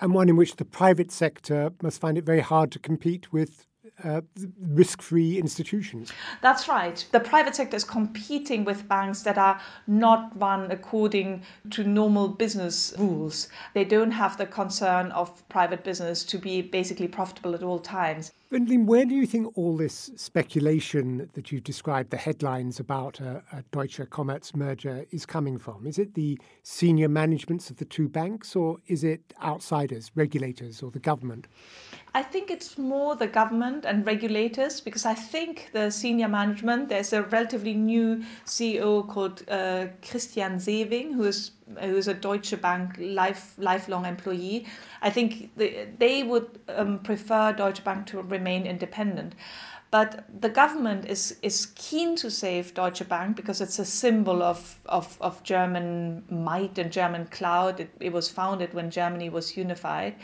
And 0.00 0.14
one 0.14 0.28
in 0.28 0.36
which 0.36 0.56
the 0.56 0.64
private 0.64 1.10
sector 1.10 1.72
must 1.82 2.00
find 2.00 2.16
it 2.16 2.24
very 2.24 2.40
hard 2.40 2.70
to 2.72 2.78
compete 2.78 3.32
with 3.32 3.66
uh, 4.04 4.20
risk-free 4.60 5.38
institutions. 5.38 6.12
That's 6.40 6.68
right. 6.68 7.04
The 7.10 7.20
private 7.20 7.56
sector 7.56 7.76
is 7.76 7.84
competing 7.84 8.64
with 8.64 8.86
banks 8.88 9.22
that 9.22 9.38
are 9.38 9.60
not 9.86 10.38
run 10.40 10.70
according 10.70 11.42
to 11.70 11.84
normal 11.84 12.28
business 12.28 12.94
rules. 12.98 13.48
They 13.74 13.84
don't 13.84 14.12
have 14.12 14.36
the 14.36 14.46
concern 14.46 15.10
of 15.12 15.48
private 15.48 15.82
business 15.82 16.22
to 16.24 16.38
be 16.38 16.62
basically 16.62 17.08
profitable 17.08 17.54
at 17.54 17.62
all 17.62 17.80
times. 17.80 18.32
Wendelin, 18.50 18.86
where 18.86 19.04
do 19.04 19.14
you 19.14 19.26
think 19.26 19.58
all 19.58 19.76
this 19.76 20.10
speculation 20.16 21.28
that 21.34 21.52
you've 21.52 21.64
described, 21.64 22.08
the 22.10 22.16
headlines 22.16 22.80
about 22.80 23.20
a, 23.20 23.42
a 23.52 23.62
Deutsche 23.72 24.00
Commerz 24.08 24.56
merger, 24.56 25.04
is 25.10 25.26
coming 25.26 25.58
from? 25.58 25.86
Is 25.86 25.98
it 25.98 26.14
the 26.14 26.40
senior 26.62 27.10
managements 27.10 27.68
of 27.68 27.76
the 27.76 27.84
two 27.84 28.08
banks, 28.08 28.56
or 28.56 28.78
is 28.86 29.04
it 29.04 29.34
outsiders, 29.42 30.10
regulators, 30.14 30.82
or 30.82 30.90
the 30.90 30.98
government? 30.98 31.46
I 32.14 32.22
think 32.22 32.50
it's 32.50 32.78
more 32.78 33.16
the 33.16 33.26
government 33.26 33.84
and 33.84 34.06
regulators 34.06 34.80
because 34.80 35.04
I 35.04 35.12
think 35.12 35.68
the 35.74 35.90
senior 35.90 36.28
management, 36.28 36.88
there's 36.88 37.12
a 37.12 37.24
relatively 37.24 37.74
new 37.74 38.24
CEO 38.46 39.06
called 39.06 39.44
uh, 39.48 39.88
Christian 40.00 40.58
Sewing, 40.58 41.12
who 41.12 41.24
is 41.24 41.50
who 41.80 41.96
is 41.96 42.08
a 42.08 42.14
Deutsche 42.14 42.60
Bank 42.60 42.96
life 42.98 43.54
lifelong 43.58 44.06
employee. 44.06 44.66
I 45.02 45.10
think 45.10 45.50
the, 45.56 45.88
they 45.98 46.22
would 46.22 46.58
um, 46.68 47.00
prefer 47.00 47.52
Deutsche 47.52 47.84
Bank 47.84 48.06
to 48.08 48.22
remain 48.22 48.66
independent. 48.66 49.34
But 49.90 50.24
the 50.42 50.50
government 50.50 51.06
is, 51.06 51.38
is 51.40 51.72
keen 51.74 52.14
to 52.16 52.30
save 52.30 52.74
Deutsche 52.74 53.08
Bank 53.08 53.36
because 53.36 53.62
it's 53.62 53.78
a 53.78 53.86
symbol 53.86 54.42
of, 54.42 54.78
of, 54.84 55.16
of 55.22 55.42
German 55.44 56.24
might 56.28 56.76
and 56.76 56.92
German 56.92 57.24
clout. 57.26 57.80
It, 57.80 57.90
it 57.98 58.12
was 58.12 58.28
founded 58.28 58.74
when 58.74 58.90
Germany 58.90 59.30
was 59.30 59.56
unified 59.56 60.14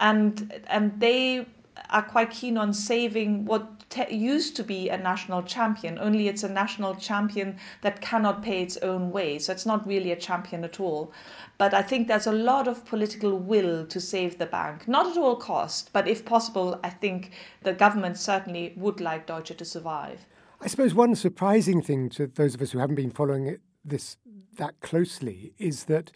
and 0.00 0.62
and 0.66 0.98
they 1.00 1.46
are 1.90 2.02
quite 2.02 2.30
keen 2.30 2.56
on 2.56 2.72
saving 2.72 3.44
what 3.44 3.88
te- 3.90 4.14
used 4.14 4.56
to 4.56 4.62
be 4.62 4.88
a 4.88 4.96
national 4.96 5.42
champion. 5.42 5.98
Only 5.98 6.28
it's 6.28 6.44
a 6.44 6.48
national 6.48 6.94
champion 6.94 7.56
that 7.82 8.00
cannot 8.00 8.42
pay 8.42 8.62
its 8.62 8.76
own 8.78 9.10
way. 9.10 9.38
So 9.38 9.52
it's 9.52 9.66
not 9.66 9.86
really 9.86 10.12
a 10.12 10.16
champion 10.16 10.64
at 10.64 10.80
all. 10.80 11.12
But 11.58 11.74
I 11.74 11.82
think 11.82 12.08
there's 12.08 12.26
a 12.26 12.32
lot 12.32 12.68
of 12.68 12.84
political 12.84 13.38
will 13.38 13.86
to 13.86 14.00
save 14.00 14.38
the 14.38 14.46
bank, 14.46 14.88
not 14.88 15.06
at 15.06 15.16
all 15.16 15.36
cost, 15.36 15.90
but 15.92 16.08
if 16.08 16.24
possible, 16.24 16.78
I 16.82 16.90
think 16.90 17.32
the 17.62 17.72
government 17.72 18.18
certainly 18.18 18.74
would 18.76 19.00
like 19.00 19.26
Deutsche 19.26 19.56
to 19.56 19.64
survive. 19.64 20.26
I 20.60 20.66
suppose 20.66 20.94
one 20.94 21.14
surprising 21.14 21.82
thing 21.82 22.08
to 22.10 22.26
those 22.26 22.54
of 22.54 22.62
us 22.62 22.72
who 22.72 22.78
haven't 22.78 22.96
been 22.96 23.10
following 23.10 23.58
this 23.84 24.16
that 24.56 24.80
closely 24.80 25.52
is 25.58 25.84
that 25.84 26.10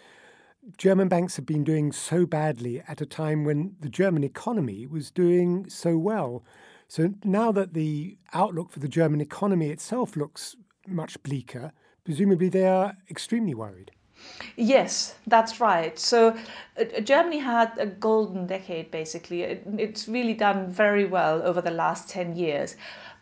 German 0.77 1.09
banks 1.09 1.37
have 1.37 1.47
been 1.47 1.65
doing 1.65 1.93
so 1.93 2.27
badly 2.27 2.83
at 2.87 3.01
a 3.01 3.07
time 3.07 3.45
when 3.45 3.77
the 3.81 3.89
German 3.89 4.23
economy 4.23 4.87
was 4.87 5.11
doing 5.11 5.69
so 5.69 5.97
well. 5.97 6.45
So 6.89 7.15
now 7.25 7.53
that 7.53 7.75
the 7.75 8.19
outlook 8.33 8.71
for 8.71 8.81
the 8.81 8.89
German 8.89 9.21
economy 9.21 9.71
itself 9.71 10.17
looks 10.17 10.57
much 10.87 11.23
bleaker, 11.23 11.73
presumably 12.05 12.49
they 12.49 12.67
are 12.67 12.95
extremely 13.11 13.55
worried. 13.55 13.93
Yes, 14.57 15.15
that's 15.27 15.61
right. 15.61 15.99
So 15.99 16.37
uh, 16.79 17.01
Germany 17.01 17.39
had 17.39 17.73
a 17.79 17.87
golden 17.87 18.47
decade, 18.47 18.91
basically. 18.91 19.43
It, 19.43 19.63
it's 19.79 20.09
really 20.09 20.35
done 20.35 20.71
very 20.71 21.05
well 21.05 21.41
over 21.43 21.61
the 21.61 21.71
last 21.71 22.09
10 22.09 22.35
years. 22.35 22.77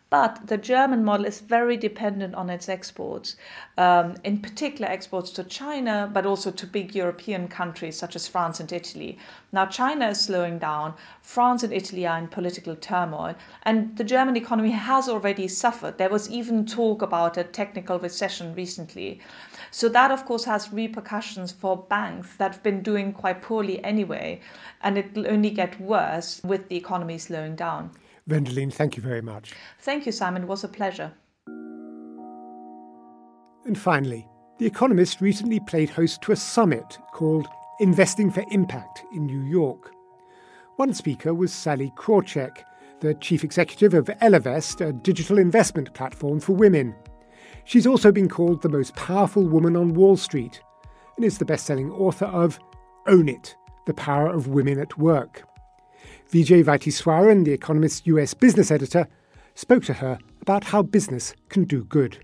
But 0.09 0.47
the 0.47 0.57
German 0.57 1.03
model 1.03 1.25
is 1.25 1.41
very 1.41 1.75
dependent 1.75 2.33
on 2.33 2.49
its 2.49 2.69
exports, 2.69 3.35
um, 3.77 4.15
in 4.23 4.39
particular 4.41 4.89
exports 4.89 5.31
to 5.31 5.43
China, 5.43 6.09
but 6.13 6.25
also 6.25 6.49
to 6.49 6.65
big 6.65 6.95
European 6.95 7.49
countries 7.49 7.97
such 7.97 8.15
as 8.15 8.25
France 8.25 8.61
and 8.61 8.71
Italy. 8.71 9.17
Now, 9.51 9.65
China 9.65 10.07
is 10.07 10.21
slowing 10.21 10.59
down, 10.59 10.93
France 11.21 11.61
and 11.63 11.73
Italy 11.73 12.07
are 12.07 12.17
in 12.17 12.29
political 12.29 12.73
turmoil, 12.77 13.35
and 13.63 13.97
the 13.97 14.05
German 14.05 14.37
economy 14.37 14.71
has 14.71 15.09
already 15.09 15.49
suffered. 15.49 15.97
There 15.97 16.09
was 16.09 16.29
even 16.29 16.65
talk 16.65 17.01
about 17.01 17.35
a 17.35 17.43
technical 17.43 17.99
recession 17.99 18.55
recently. 18.55 19.19
So, 19.71 19.89
that 19.89 20.09
of 20.09 20.23
course 20.23 20.45
has 20.45 20.71
repercussions 20.71 21.51
for 21.51 21.75
banks 21.75 22.33
that 22.37 22.53
have 22.53 22.63
been 22.63 22.81
doing 22.81 23.11
quite 23.11 23.41
poorly 23.41 23.83
anyway, 23.83 24.39
and 24.81 24.97
it 24.97 25.13
will 25.13 25.27
only 25.27 25.49
get 25.49 25.81
worse 25.81 26.39
with 26.45 26.69
the 26.69 26.77
economy 26.77 27.17
slowing 27.17 27.57
down. 27.57 27.91
Wendelin, 28.27 28.73
thank 28.73 28.97
you 28.97 29.03
very 29.03 29.21
much. 29.21 29.53
Thank 29.79 30.05
you, 30.05 30.11
Simon. 30.11 30.43
It 30.43 30.47
was 30.47 30.63
a 30.63 30.67
pleasure. 30.67 31.11
And 33.65 33.77
finally, 33.77 34.27
The 34.59 34.65
Economist 34.65 35.21
recently 35.21 35.59
played 35.59 35.89
host 35.89 36.21
to 36.23 36.31
a 36.31 36.35
summit 36.35 36.97
called 37.13 37.47
Investing 37.79 38.31
for 38.31 38.43
Impact 38.51 39.03
in 39.13 39.25
New 39.25 39.41
York. 39.41 39.91
One 40.77 40.93
speaker 40.93 41.33
was 41.33 41.53
Sallie 41.53 41.93
Krawcheck, 41.95 42.63
the 42.99 43.13
chief 43.15 43.43
executive 43.43 43.93
of 43.93 44.05
Ellevest, 44.21 44.81
a 44.81 44.93
digital 44.93 45.37
investment 45.37 45.93
platform 45.93 46.39
for 46.39 46.53
women. 46.53 46.95
She's 47.65 47.85
also 47.85 48.11
been 48.11 48.29
called 48.29 48.61
the 48.61 48.69
most 48.69 48.95
powerful 48.95 49.47
woman 49.47 49.75
on 49.75 49.93
Wall 49.93 50.17
Street 50.17 50.61
and 51.15 51.25
is 51.25 51.37
the 51.37 51.45
best 51.45 51.65
selling 51.65 51.91
author 51.91 52.25
of 52.25 52.59
Own 53.05 53.29
It 53.29 53.55
The 53.85 53.93
Power 53.93 54.29
of 54.29 54.47
Women 54.47 54.79
at 54.79 54.97
Work. 54.97 55.43
Vijay 56.31 56.61
Vaitheeswaran, 56.61 57.45
The 57.45 57.53
Economist's 57.53 58.05
US 58.07 58.33
business 58.33 58.69
editor, 58.69 59.07
spoke 59.55 59.85
to 59.85 59.93
her 59.93 60.19
about 60.41 60.65
how 60.65 60.81
business 60.81 61.33
can 61.47 61.63
do 61.63 61.85
good. 61.85 62.17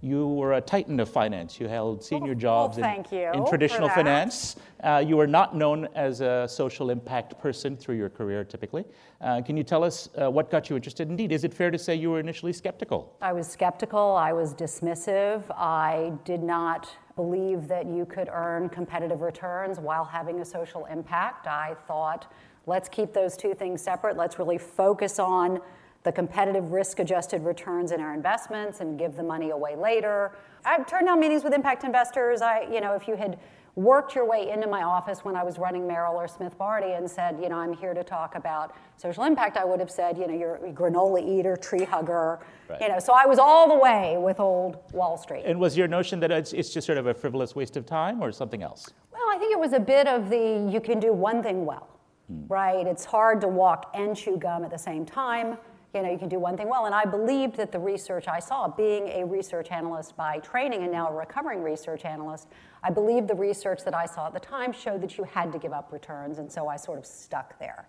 You 0.00 0.28
were 0.28 0.54
a 0.54 0.62
titan 0.62 0.98
of 0.98 1.10
finance. 1.10 1.60
You 1.60 1.68
held 1.68 2.02
senior 2.02 2.34
jobs 2.34 2.78
well, 2.78 3.04
in, 3.12 3.34
in, 3.34 3.46
traditional 3.46 3.90
finance. 3.90 4.56
Uh, 4.82 5.04
you 5.06 5.18
were 5.18 5.26
not 5.26 5.54
known 5.54 5.88
as 5.94 6.22
a 6.22 6.48
social 6.48 6.88
impact 6.88 7.38
person 7.38 7.76
through 7.76 7.96
your 7.96 8.08
career, 8.08 8.42
typically. 8.42 8.86
Uh, 9.20 9.42
can 9.42 9.58
you 9.58 9.62
tell 9.62 9.84
us 9.84 10.08
uh, 10.16 10.30
what 10.30 10.50
got 10.50 10.70
you 10.70 10.76
interested? 10.76 11.10
Indeed, 11.10 11.30
is 11.30 11.44
it 11.44 11.52
fair 11.52 11.70
to 11.70 11.76
say 11.76 11.94
you 11.94 12.10
were 12.10 12.20
initially 12.20 12.54
skeptical? 12.54 13.14
I 13.20 13.34
was 13.34 13.46
skeptical. 13.46 14.16
I 14.16 14.32
was 14.32 14.54
dismissive. 14.54 15.42
I 15.50 16.14
did 16.24 16.42
not 16.42 16.88
believe 17.14 17.68
that 17.68 17.84
you 17.84 18.06
could 18.06 18.30
earn 18.32 18.70
competitive 18.70 19.20
returns 19.20 19.78
while 19.78 20.06
having 20.06 20.40
a 20.40 20.44
social 20.46 20.86
impact. 20.86 21.46
I 21.46 21.76
thought 21.86 22.32
Let's 22.70 22.88
keep 22.88 23.12
those 23.12 23.36
two 23.36 23.52
things 23.52 23.82
separate. 23.82 24.16
Let's 24.16 24.38
really 24.38 24.56
focus 24.56 25.18
on 25.18 25.60
the 26.04 26.12
competitive 26.12 26.70
risk 26.70 27.00
adjusted 27.00 27.42
returns 27.42 27.90
in 27.90 28.00
our 28.00 28.14
investments 28.14 28.78
and 28.78 28.96
give 28.96 29.16
the 29.16 29.24
money 29.24 29.50
away 29.50 29.74
later. 29.74 30.30
I've 30.64 30.86
turned 30.86 31.08
down 31.08 31.18
meetings 31.18 31.42
with 31.42 31.52
impact 31.52 31.82
investors. 31.82 32.42
I, 32.42 32.68
you 32.72 32.80
know, 32.80 32.94
if 32.94 33.08
you 33.08 33.16
had 33.16 33.40
worked 33.74 34.14
your 34.14 34.24
way 34.24 34.50
into 34.50 34.68
my 34.68 34.84
office 34.84 35.24
when 35.24 35.34
I 35.34 35.42
was 35.42 35.58
running 35.58 35.84
Merrill 35.84 36.14
or 36.14 36.28
Smith 36.28 36.56
Barney 36.58 36.92
and 36.92 37.10
said, 37.10 37.40
you 37.42 37.48
know, 37.48 37.56
I'm 37.56 37.72
here 37.72 37.92
to 37.92 38.04
talk 38.04 38.36
about 38.36 38.76
social 38.96 39.24
impact, 39.24 39.56
I 39.56 39.64
would 39.64 39.80
have 39.80 39.90
said, 39.90 40.16
you 40.16 40.28
know, 40.28 40.34
you're 40.34 40.54
a 40.64 40.72
granola 40.72 41.28
eater, 41.28 41.56
tree 41.56 41.84
hugger, 41.84 42.38
right. 42.68 42.80
you 42.80 42.86
know. 42.86 43.00
So 43.00 43.12
I 43.12 43.26
was 43.26 43.40
all 43.40 43.66
the 43.66 43.80
way 43.82 44.16
with 44.16 44.38
old 44.38 44.76
Wall 44.92 45.18
Street. 45.18 45.42
And 45.44 45.58
was 45.58 45.76
your 45.76 45.88
notion 45.88 46.20
that 46.20 46.30
it's, 46.30 46.52
it's 46.52 46.72
just 46.72 46.86
sort 46.86 46.98
of 46.98 47.08
a 47.08 47.14
frivolous 47.14 47.56
waste 47.56 47.76
of 47.76 47.84
time 47.84 48.22
or 48.22 48.30
something 48.30 48.62
else? 48.62 48.92
Well, 49.12 49.28
I 49.32 49.38
think 49.38 49.52
it 49.52 49.58
was 49.58 49.72
a 49.72 49.80
bit 49.80 50.06
of 50.06 50.30
the 50.30 50.70
you 50.72 50.80
can 50.80 51.00
do 51.00 51.12
one 51.12 51.42
thing 51.42 51.66
well 51.66 51.89
mm. 52.30 52.44
right? 52.48 52.86
It's 52.86 53.04
hard 53.04 53.40
to 53.42 53.48
walk 53.48 53.90
and 53.94 54.16
chew 54.16 54.36
gum 54.36 54.64
at 54.64 54.70
the 54.70 54.78
same 54.78 55.04
time. 55.04 55.58
You 55.94 56.02
know, 56.02 56.10
you 56.10 56.18
can 56.18 56.28
do 56.28 56.38
one 56.38 56.56
thing 56.56 56.68
well. 56.68 56.86
And 56.86 56.94
I 56.94 57.04
believed 57.04 57.56
that 57.56 57.72
the 57.72 57.78
research 57.78 58.28
I 58.28 58.38
saw, 58.38 58.68
being 58.68 59.08
a 59.08 59.24
research 59.24 59.70
analyst 59.72 60.16
by 60.16 60.38
training 60.38 60.82
and 60.82 60.92
now 60.92 61.08
a 61.08 61.12
recovering 61.12 61.62
research 61.62 62.04
analyst, 62.04 62.46
I 62.82 62.90
believed 62.90 63.26
the 63.26 63.34
research 63.34 63.82
that 63.84 63.94
I 63.94 64.06
saw 64.06 64.28
at 64.28 64.32
the 64.32 64.40
time 64.40 64.72
showed 64.72 65.00
that 65.00 65.18
you 65.18 65.24
had 65.24 65.52
to 65.52 65.58
give 65.58 65.72
up 65.72 65.92
returns. 65.92 66.38
And 66.38 66.50
so 66.50 66.68
I 66.68 66.76
sort 66.76 66.98
of 66.98 67.06
stuck 67.06 67.58
there. 67.58 67.88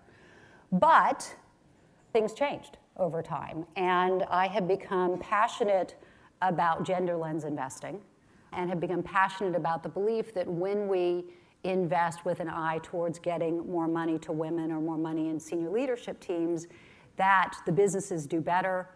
But 0.72 1.36
things 2.12 2.34
changed 2.34 2.78
over 2.98 3.22
time. 3.22 3.66
And 3.76 4.24
I 4.24 4.48
have 4.48 4.68
become 4.68 5.20
passionate 5.20 5.96
about 6.42 6.84
gender 6.84 7.16
lens 7.16 7.44
investing 7.44 8.02
and 8.54 8.70
have 8.70 8.80
become 8.80 9.04
passionate 9.04 9.56
about 9.56 9.84
the 9.84 9.90
belief 9.90 10.34
that 10.34 10.48
when 10.48 10.88
we 10.88 11.26
invest 11.64 12.26
with 12.26 12.40
an 12.40 12.50
eye 12.50 12.80
towards 12.84 13.20
getting 13.20 13.70
more 13.70 13.88
money 13.88 14.18
to 14.20 14.32
women 14.32 14.72
or 14.72 14.80
more 14.80 14.98
money 14.98 15.30
in 15.30 15.40
senior 15.40 15.70
leadership 15.70 16.20
teams, 16.20 16.68
that 17.18 17.54
the 17.66 17.72
businesses 17.72 18.26
do 18.26 18.42
better, 18.42 18.90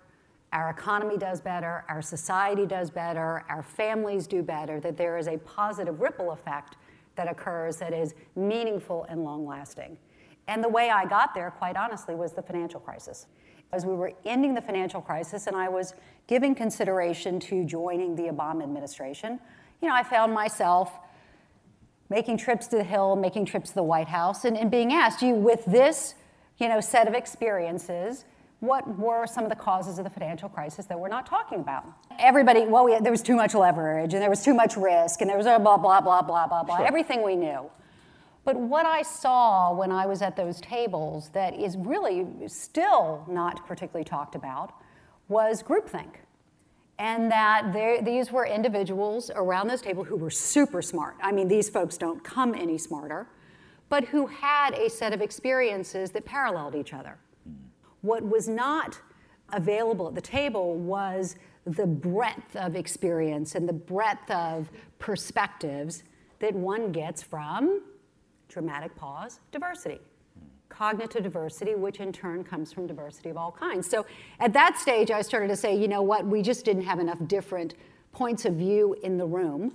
our 0.54 0.70
economy 0.70 1.18
does 1.18 1.42
better, 1.42 1.84
our 1.90 2.02
society 2.02 2.66
does 2.66 2.90
better, 2.90 3.44
our 3.50 3.62
families 3.62 4.26
do 4.26 4.42
better, 4.42 4.80
that 4.80 4.98
there 4.98 5.18
is 5.18 5.28
a 5.28 5.38
positive 5.40 6.00
ripple 6.00 6.32
effect 6.32 6.78
that 7.16 7.30
occurs 7.30 7.78
that 7.78 7.94
is 7.94 8.16
meaningful 8.36 9.06
and 9.10 9.24
long 9.24 9.46
lasting. 9.46 9.98
And 10.48 10.64
the 10.64 10.70
way 10.70 10.90
I 10.90 11.06
got 11.06 11.34
there, 11.34 11.52
quite 11.52 11.76
honestly, 11.76 12.16
was 12.16 12.34
the 12.34 12.42
financial 12.42 12.80
crisis. 12.80 13.28
As 13.74 13.86
we 13.86 13.94
were 13.94 14.14
ending 14.26 14.54
the 14.54 14.62
financial 14.62 15.02
crisis 15.02 15.48
and 15.48 15.56
I 15.56 15.68
was 15.68 15.94
giving 16.28 16.56
consideration 16.56 17.40
to 17.42 17.66
joining 17.66 18.16
the 18.16 18.24
Obama 18.24 18.64
administration, 18.64 19.40
you 19.82 19.90
know, 19.90 19.96
I 19.96 20.04
found 20.04 20.34
myself 20.34 21.00
making 22.10 22.38
trips 22.38 22.68
to 22.68 22.78
the 22.78 22.84
Hill, 22.84 23.16
making 23.16 23.46
trips 23.46 23.70
to 23.70 23.76
the 23.76 23.84
White 23.84 24.08
House, 24.08 24.46
and, 24.46 24.58
and 24.58 24.70
being 24.70 24.94
asked, 24.94 25.22
you, 25.22 25.34
with 25.34 25.66
this 25.66 26.16
you 26.58 26.70
know, 26.70 26.80
set 26.80 27.08
of 27.08 27.14
experiences, 27.14 28.26
what 28.60 28.98
were 28.98 29.28
some 29.28 29.44
of 29.44 29.50
the 29.50 29.56
causes 29.56 29.98
of 29.98 30.04
the 30.04 30.10
financial 30.10 30.48
crisis 30.48 30.86
that 30.86 31.00
we're 31.00 31.10
not 31.10 31.26
talking 31.26 31.60
about? 31.60 31.86
Everybody, 32.18 32.66
well, 32.66 32.86
we, 32.86 32.98
there 33.00 33.12
was 33.12 33.22
too 33.22 33.36
much 33.36 33.54
leverage, 33.54 34.14
and 34.14 34.22
there 34.22 34.30
was 34.30 34.44
too 34.44 34.54
much 34.54 34.78
risk, 34.78 35.22
and 35.22 35.30
there 35.30 35.38
was 35.38 35.46
a 35.46 35.60
blah, 35.60 35.78
blah, 35.78 36.02
blah, 36.02 36.22
blah, 36.22 36.48
blah, 36.48 36.64
blah, 36.64 36.78
sure. 36.78 36.88
everything 36.88 37.24
we 37.24 37.36
knew. 37.36 37.70
But 38.46 38.56
what 38.56 38.86
I 38.86 39.02
saw 39.02 39.74
when 39.74 39.92
I 39.92 40.06
was 40.06 40.22
at 40.22 40.36
those 40.36 40.62
tables 40.62 41.30
that 41.30 41.56
is 41.56 41.76
really 41.78 42.28
still 42.48 43.26
not 43.28 43.66
particularly 43.66 44.06
talked 44.06 44.36
about 44.36 44.72
was 45.28 45.64
groupthink 45.64 46.18
and 46.98 47.30
that 47.32 47.74
these 48.06 48.32
were 48.32 48.46
individuals 48.46 49.30
around 49.36 49.68
this 49.68 49.82
table 49.82 50.04
who 50.04 50.16
were 50.16 50.30
super 50.30 50.82
smart. 50.82 51.16
I 51.22 51.32
mean, 51.32 51.48
these 51.48 51.70
folks 51.70 51.98
don't 51.98 52.24
come 52.24 52.54
any 52.54 52.78
smarter, 52.78 53.28
but 53.90 54.06
who 54.06 54.28
had 54.28 54.74
a 54.74 54.90
set 54.90 55.14
of 55.14 55.22
experiences 55.22 56.12
that 56.12 56.26
paralleled 56.26 56.76
each 56.76 56.94
other. 56.94 57.18
What 58.02 58.24
was 58.24 58.48
not 58.48 59.00
available 59.52 60.08
at 60.08 60.16
the 60.16 60.22
table 60.22 60.76
was 60.76 61.36
the 61.66 61.86
breadth 61.86 62.56
of 62.56 62.76
experience 62.76 63.56
and 63.56 63.68
the 63.68 63.74
breadth 63.74 64.30
of 64.32 64.70
perspectives 65.00 66.04
that 66.40 66.54
one 66.54 66.92
gets 66.92 67.22
from 67.24 67.82
dramatic 68.48 68.96
pause 68.96 69.40
diversity 69.52 70.00
cognitive 70.78 71.24
diversity, 71.24 71.76
which 71.76 72.00
in 72.00 72.12
turn 72.12 72.44
comes 72.44 72.74
from 72.74 72.88
diversity 72.88 73.30
of 73.30 73.38
all 73.38 73.52
kinds. 73.52 73.90
So 73.90 74.06
at 74.40 74.54
that 74.54 74.78
stage, 74.78 75.10
I 75.12 75.22
started 75.22 75.48
to 75.48 75.56
say, 75.56 75.76
you 75.76 75.88
know 75.88 76.02
what, 76.02 76.26
we 76.26 76.42
just 76.42 76.66
didn't 76.66 76.84
have 76.84 77.00
enough 77.00 77.20
different 77.28 77.76
points 78.12 78.46
of 78.46 78.56
view 78.56 78.96
in 79.04 79.18
the 79.18 79.26
room, 79.26 79.74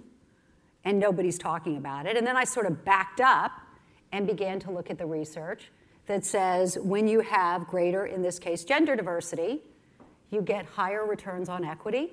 and 0.84 0.98
nobody's 0.98 1.38
talking 1.38 1.76
about 1.76 2.06
it. 2.06 2.16
And 2.16 2.26
then 2.26 2.36
I 2.36 2.44
sort 2.44 2.66
of 2.66 2.84
backed 2.84 3.20
up 3.20 3.52
and 4.12 4.26
began 4.26 4.60
to 4.60 4.70
look 4.70 4.90
at 4.90 4.98
the 4.98 5.06
research 5.06 5.70
that 6.06 6.24
says 6.24 6.78
when 6.78 7.06
you 7.06 7.20
have 7.20 7.66
greater, 7.66 8.06
in 8.06 8.22
this 8.22 8.38
case, 8.38 8.64
gender 8.64 8.96
diversity, 8.96 9.60
you 10.30 10.42
get 10.42 10.66
higher 10.66 11.06
returns 11.06 11.48
on 11.48 11.64
equity, 11.64 12.12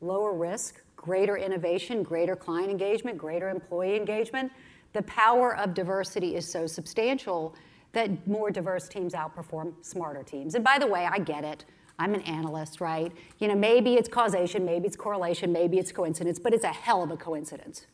lower 0.00 0.32
risk, 0.32 0.82
greater 0.96 1.36
innovation, 1.36 2.02
greater 2.02 2.36
client 2.36 2.70
engagement, 2.70 3.18
greater 3.18 3.50
employee 3.50 3.96
engagement. 3.96 4.52
The 4.92 5.02
power 5.02 5.56
of 5.56 5.74
diversity 5.74 6.36
is 6.36 6.50
so 6.50 6.66
substantial 6.66 7.54
that 7.92 8.26
more 8.26 8.50
diverse 8.50 8.88
teams 8.88 9.12
outperform 9.12 9.74
smarter 9.82 10.22
teams. 10.22 10.54
And 10.54 10.64
by 10.64 10.78
the 10.78 10.86
way, 10.86 11.06
I 11.10 11.18
get 11.18 11.44
it. 11.44 11.64
I'm 11.98 12.14
an 12.14 12.22
analyst, 12.22 12.80
right? 12.80 13.12
You 13.38 13.48
know, 13.48 13.54
maybe 13.54 13.94
it's 13.94 14.08
causation, 14.08 14.64
maybe 14.64 14.86
it's 14.86 14.96
correlation, 14.96 15.52
maybe 15.52 15.78
it's 15.78 15.92
coincidence, 15.92 16.38
but 16.38 16.54
it's 16.54 16.64
a 16.64 16.72
hell 16.72 17.02
of 17.02 17.10
a 17.10 17.16
coincidence. 17.16 17.86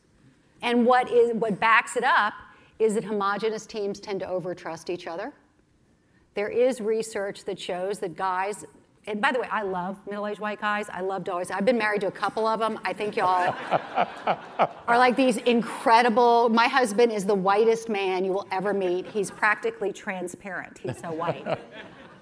And 0.61 0.85
what 0.85 1.11
is 1.11 1.33
what 1.33 1.59
backs 1.59 1.95
it 1.95 2.03
up 2.03 2.33
is 2.79 2.93
that 2.95 3.03
homogenous 3.03 3.65
teams 3.65 3.99
tend 3.99 4.21
to 4.21 4.25
overtrust 4.25 4.89
each 4.89 5.05
other. 5.05 5.33
There 6.33 6.47
is 6.47 6.79
research 6.79 7.43
that 7.45 7.59
shows 7.59 7.99
that 7.99 8.15
guys 8.15 8.65
and 9.07 9.21
by 9.21 9.31
the 9.31 9.39
way, 9.39 9.47
I 9.49 9.63
love 9.63 9.97
middle-aged 10.05 10.39
white 10.39 10.61
guys. 10.61 10.87
I 10.89 11.01
love 11.01 11.23
dogs. 11.23 11.49
I've 11.49 11.65
been 11.65 11.77
married 11.77 12.01
to 12.01 12.07
a 12.07 12.11
couple 12.11 12.45
of 12.45 12.59
them. 12.59 12.79
I 12.83 12.93
think 12.93 13.15
y'all 13.15 13.55
are 14.87 14.97
like 14.97 15.15
these 15.15 15.37
incredible. 15.37 16.49
My 16.49 16.67
husband 16.67 17.11
is 17.11 17.25
the 17.25 17.35
whitest 17.35 17.89
man 17.89 18.23
you 18.23 18.31
will 18.31 18.47
ever 18.51 18.73
meet. 18.73 19.07
He's 19.07 19.31
practically 19.31 19.91
transparent. 19.91 20.77
He's 20.79 20.99
so 20.99 21.11
white. 21.11 21.59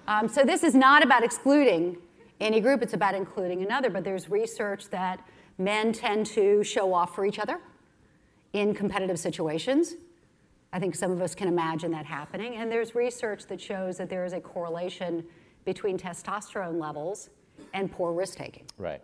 Um, 0.10 0.30
so 0.30 0.46
this 0.46 0.64
is 0.64 0.74
not 0.74 1.04
about 1.04 1.22
excluding 1.22 1.98
any 2.40 2.62
group. 2.62 2.82
It's 2.82 2.94
about 2.94 3.14
including 3.14 3.62
another. 3.62 3.90
But 3.90 4.06
there's 4.06 4.30
research 4.30 4.90
that 4.90 5.20
men 5.58 5.92
tend 5.92 6.28
to 6.28 6.64
show 6.64 6.94
off 6.94 7.14
for 7.14 7.26
each 7.26 7.40
other 7.40 7.60
in 8.54 8.74
competitive 8.74 9.20
situations. 9.20 9.96
I 10.72 10.80
think 10.80 10.96
some 10.96 11.12
of 11.12 11.22
us 11.22 11.36
can 11.36 11.50
imagine 11.50 11.92
that 11.92 12.06
happening. 12.06 12.56
And 12.56 12.72
there's 12.72 12.96
research 12.96 13.48
that 13.48 13.60
shows 13.60 13.98
that 13.98 14.10
there 14.10 14.24
is 14.24 14.32
a 14.32 14.40
correlation 14.40 15.26
between 15.68 15.98
testosterone 15.98 16.80
levels 16.80 17.30
and 17.74 17.92
poor 17.92 18.14
risk 18.14 18.38
taking. 18.38 18.66
Right. 18.78 19.02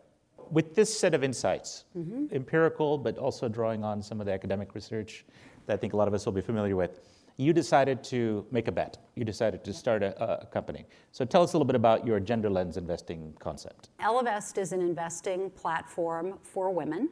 With 0.50 0.76
this 0.76 0.98
set 0.98 1.14
of 1.14 1.22
insights, 1.22 1.84
Mhm. 1.98 2.32
empirical, 2.32 2.98
but 2.98 3.18
also 3.18 3.50
drawing 3.50 3.84
on 3.84 4.02
some 4.02 4.22
of 4.22 4.26
the 4.26 4.32
academic 4.32 4.74
research 4.74 5.26
that 5.66 5.74
I 5.74 5.78
think 5.78 5.92
a 5.92 5.98
lot 5.98 6.08
of 6.08 6.14
us 6.14 6.26
will 6.26 6.32
be 6.32 6.42
familiar 6.42 6.78
with, 6.78 7.02
you 7.36 7.52
decided 7.52 8.02
to 8.06 8.46
make 8.50 8.70
a 8.70 8.72
bet. 8.72 8.98
You 9.16 9.26
decided 9.26 9.64
to 9.66 9.74
start 9.74 10.04
a, 10.04 10.12
a 10.44 10.46
company. 10.46 10.86
So 11.12 11.26
tell 11.26 11.42
us 11.44 11.52
a 11.52 11.58
little 11.58 11.66
bit 11.66 11.76
about 11.76 12.06
your 12.08 12.20
gender 12.22 12.50
lens 12.50 12.78
investing 12.78 13.34
concept. 13.40 13.90
Ellevest 14.00 14.58
is 14.58 14.72
an 14.72 14.80
investing 14.82 15.50
platform 15.50 16.40
for 16.44 16.72
women. 16.72 17.10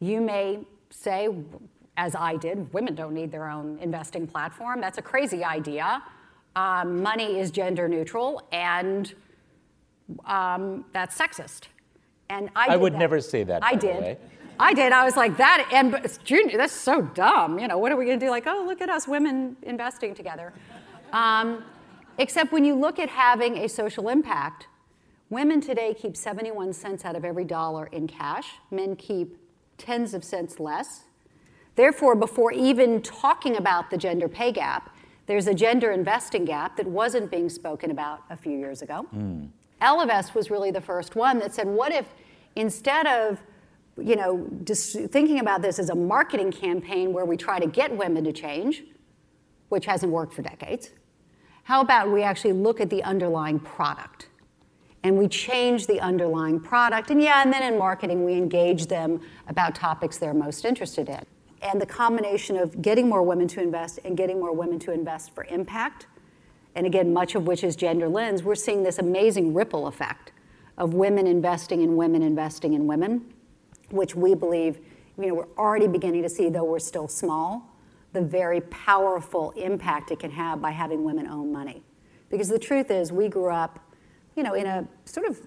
You 0.00 0.20
may 0.20 0.66
say, 0.90 1.28
as 1.96 2.14
I 2.14 2.36
did, 2.36 2.70
women 2.74 2.94
don't 2.94 3.14
need 3.14 3.30
their 3.32 3.48
own 3.48 3.78
investing 3.78 4.26
platform. 4.26 4.82
That's 4.82 4.98
a 4.98 5.02
crazy 5.02 5.44
idea. 5.44 6.02
Um, 6.56 7.02
money 7.02 7.38
is 7.38 7.50
gender 7.50 7.88
neutral, 7.88 8.42
and 8.52 9.12
um, 10.24 10.84
that's 10.92 11.16
sexist. 11.16 11.68
And 12.28 12.50
I, 12.56 12.74
I 12.74 12.76
would 12.76 12.94
that. 12.94 12.98
never 12.98 13.20
say 13.20 13.44
that. 13.44 13.64
I 13.64 13.74
did. 13.74 14.18
I 14.58 14.74
did. 14.74 14.92
I 14.92 15.04
was 15.04 15.16
like 15.16 15.38
that, 15.38 15.68
and 15.72 15.90
but 15.90 16.18
Junior, 16.22 16.58
that's 16.58 16.74
so 16.74 17.00
dumb. 17.00 17.58
You 17.58 17.66
know, 17.66 17.78
what 17.78 17.92
are 17.92 17.96
we 17.96 18.04
going 18.04 18.20
to 18.20 18.26
do? 18.26 18.30
Like, 18.30 18.46
oh, 18.46 18.64
look 18.66 18.82
at 18.82 18.90
us 18.90 19.08
women 19.08 19.56
investing 19.62 20.14
together. 20.14 20.52
Um, 21.12 21.64
except 22.18 22.52
when 22.52 22.64
you 22.64 22.74
look 22.74 22.98
at 22.98 23.08
having 23.08 23.56
a 23.58 23.68
social 23.68 24.08
impact, 24.10 24.66
women 25.30 25.62
today 25.62 25.94
keep 25.94 26.14
71 26.14 26.74
cents 26.74 27.06
out 27.06 27.16
of 27.16 27.24
every 27.24 27.44
dollar 27.44 27.86
in 27.86 28.06
cash. 28.06 28.48
Men 28.70 28.96
keep 28.96 29.38
tens 29.78 30.12
of 30.12 30.22
cents 30.22 30.60
less. 30.60 31.04
Therefore, 31.74 32.14
before 32.14 32.52
even 32.52 33.00
talking 33.00 33.56
about 33.56 33.90
the 33.90 33.96
gender 33.96 34.28
pay 34.28 34.52
gap, 34.52 34.94
there's 35.30 35.46
a 35.46 35.54
gender 35.54 35.92
investing 35.92 36.44
gap 36.44 36.76
that 36.76 36.86
wasn't 36.86 37.30
being 37.30 37.48
spoken 37.48 37.92
about 37.92 38.24
a 38.30 38.36
few 38.36 38.58
years 38.58 38.82
ago. 38.82 39.06
Hmm. 39.10 39.44
Ellevest 39.80 40.34
was 40.34 40.50
really 40.50 40.72
the 40.72 40.80
first 40.80 41.14
one 41.14 41.38
that 41.38 41.54
said, 41.54 41.68
what 41.68 41.92
if 41.92 42.06
instead 42.56 43.06
of 43.06 43.40
you 43.96 44.16
know, 44.16 44.48
just 44.64 44.98
thinking 45.10 45.40
about 45.40 45.62
this 45.62 45.78
as 45.78 45.90
a 45.90 45.94
marketing 45.94 46.50
campaign 46.50 47.12
where 47.12 47.24
we 47.24 47.36
try 47.36 47.58
to 47.58 47.66
get 47.66 47.96
women 47.96 48.24
to 48.24 48.32
change, 48.32 48.82
which 49.68 49.86
hasn't 49.86 50.10
worked 50.10 50.34
for 50.34 50.42
decades, 50.42 50.90
how 51.64 51.80
about 51.80 52.10
we 52.10 52.22
actually 52.22 52.52
look 52.52 52.80
at 52.80 52.90
the 52.90 53.02
underlying 53.04 53.60
product? 53.60 54.28
And 55.02 55.16
we 55.16 55.28
change 55.28 55.86
the 55.86 56.00
underlying 56.00 56.60
product. 56.60 57.10
And 57.10 57.22
yeah, 57.22 57.42
and 57.42 57.52
then 57.52 57.62
in 57.62 57.78
marketing, 57.78 58.24
we 58.24 58.34
engage 58.34 58.86
them 58.86 59.20
about 59.48 59.74
topics 59.74 60.18
they're 60.18 60.34
most 60.34 60.64
interested 60.64 61.08
in. 61.08 61.24
And 61.62 61.80
the 61.80 61.86
combination 61.86 62.56
of 62.56 62.80
getting 62.80 63.08
more 63.08 63.22
women 63.22 63.46
to 63.48 63.62
invest 63.62 63.98
and 64.04 64.16
getting 64.16 64.38
more 64.38 64.54
women 64.54 64.78
to 64.80 64.92
invest 64.92 65.34
for 65.34 65.44
impact, 65.44 66.06
and 66.74 66.86
again, 66.86 67.12
much 67.12 67.34
of 67.34 67.46
which 67.46 67.64
is 67.64 67.76
gender 67.76 68.08
lens, 68.08 68.42
we're 68.42 68.54
seeing 68.54 68.82
this 68.82 68.98
amazing 68.98 69.52
ripple 69.52 69.86
effect 69.86 70.32
of 70.78 70.94
women 70.94 71.26
investing 71.26 71.82
in 71.82 71.96
women 71.96 72.22
investing 72.22 72.72
in 72.72 72.86
women, 72.86 73.34
which 73.90 74.14
we 74.14 74.34
believe, 74.34 74.78
you 75.18 75.26
know, 75.26 75.34
we're 75.34 75.48
already 75.58 75.86
beginning 75.86 76.22
to 76.22 76.28
see, 76.28 76.48
though 76.48 76.64
we're 76.64 76.78
still 76.78 77.08
small, 77.08 77.76
the 78.12 78.22
very 78.22 78.62
powerful 78.62 79.50
impact 79.52 80.10
it 80.10 80.18
can 80.18 80.30
have 80.30 80.62
by 80.62 80.70
having 80.70 81.04
women 81.04 81.26
own 81.26 81.52
money. 81.52 81.82
Because 82.30 82.48
the 82.48 82.58
truth 82.58 82.90
is, 82.90 83.12
we 83.12 83.28
grew 83.28 83.50
up, 83.50 83.78
you 84.36 84.42
know, 84.42 84.54
in 84.54 84.66
a 84.66 84.88
sort 85.04 85.28
of 85.28 85.38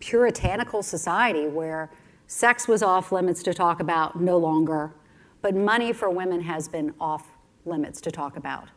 puritanical 0.00 0.82
society 0.82 1.48
where 1.48 1.90
sex 2.26 2.66
was 2.66 2.82
off 2.82 3.12
limits 3.12 3.42
to 3.42 3.52
talk 3.52 3.80
about, 3.80 4.20
no 4.20 4.38
longer, 4.38 4.94
but 5.42 5.54
money 5.54 5.92
for 5.92 6.10
women 6.10 6.40
has 6.40 6.68
been 6.68 6.94
off 7.00 7.26
limits 7.64 8.00
to 8.02 8.10
talk 8.10 8.36
about. 8.36 8.68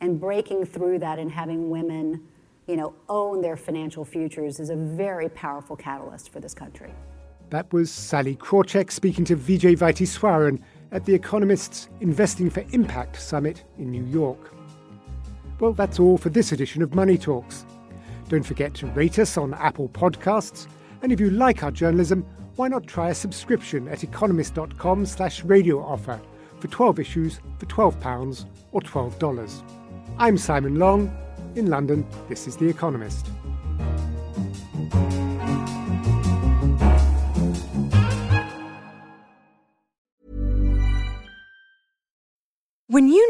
And 0.00 0.20
breaking 0.20 0.64
through 0.64 1.00
that 1.00 1.18
and 1.18 1.30
having 1.30 1.70
women, 1.70 2.26
you 2.66 2.76
know, 2.76 2.94
own 3.08 3.40
their 3.40 3.56
financial 3.56 4.04
futures 4.04 4.60
is 4.60 4.70
a 4.70 4.76
very 4.76 5.28
powerful 5.30 5.74
catalyst 5.74 6.30
for 6.30 6.40
this 6.40 6.54
country. 6.54 6.92
That 7.50 7.72
was 7.72 7.90
Sallie 7.90 8.36
Krawcheck 8.36 8.92
speaking 8.92 9.24
to 9.24 9.36
Vijay 9.36 9.76
Vaitheeswaran 9.76 10.60
at 10.92 11.04
The 11.04 11.14
Economist's 11.14 11.88
Investing 12.00 12.50
for 12.50 12.64
Impact 12.72 13.20
Summit 13.20 13.64
in 13.78 13.90
New 13.90 14.04
York. 14.04 14.54
Well, 15.58 15.72
that's 15.72 15.98
all 15.98 16.18
for 16.18 16.28
this 16.28 16.52
edition 16.52 16.82
of 16.82 16.94
Money 16.94 17.18
Talks. 17.18 17.64
Don't 18.28 18.44
forget 18.44 18.74
to 18.74 18.86
rate 18.88 19.18
us 19.18 19.36
on 19.36 19.54
Apple 19.54 19.88
Podcasts, 19.88 20.68
and 21.02 21.10
if 21.10 21.18
you 21.18 21.30
like 21.30 21.62
our 21.62 21.70
journalism, 21.70 22.24
why 22.58 22.66
not 22.66 22.84
try 22.88 23.10
a 23.10 23.14
subscription 23.14 23.86
at 23.86 24.02
economist.com 24.02 25.06
slash 25.06 25.44
radio 25.44 25.80
offer 25.80 26.20
for 26.58 26.66
12 26.66 26.98
issues 26.98 27.40
for 27.56 27.66
£12 27.66 28.46
or 28.72 28.80
$12. 28.80 29.62
I'm 30.18 30.36
Simon 30.36 30.74
Long. 30.74 31.16
In 31.54 31.66
London, 31.66 32.04
this 32.28 32.48
is 32.48 32.56
The 32.56 32.68
Economist. 32.68 33.26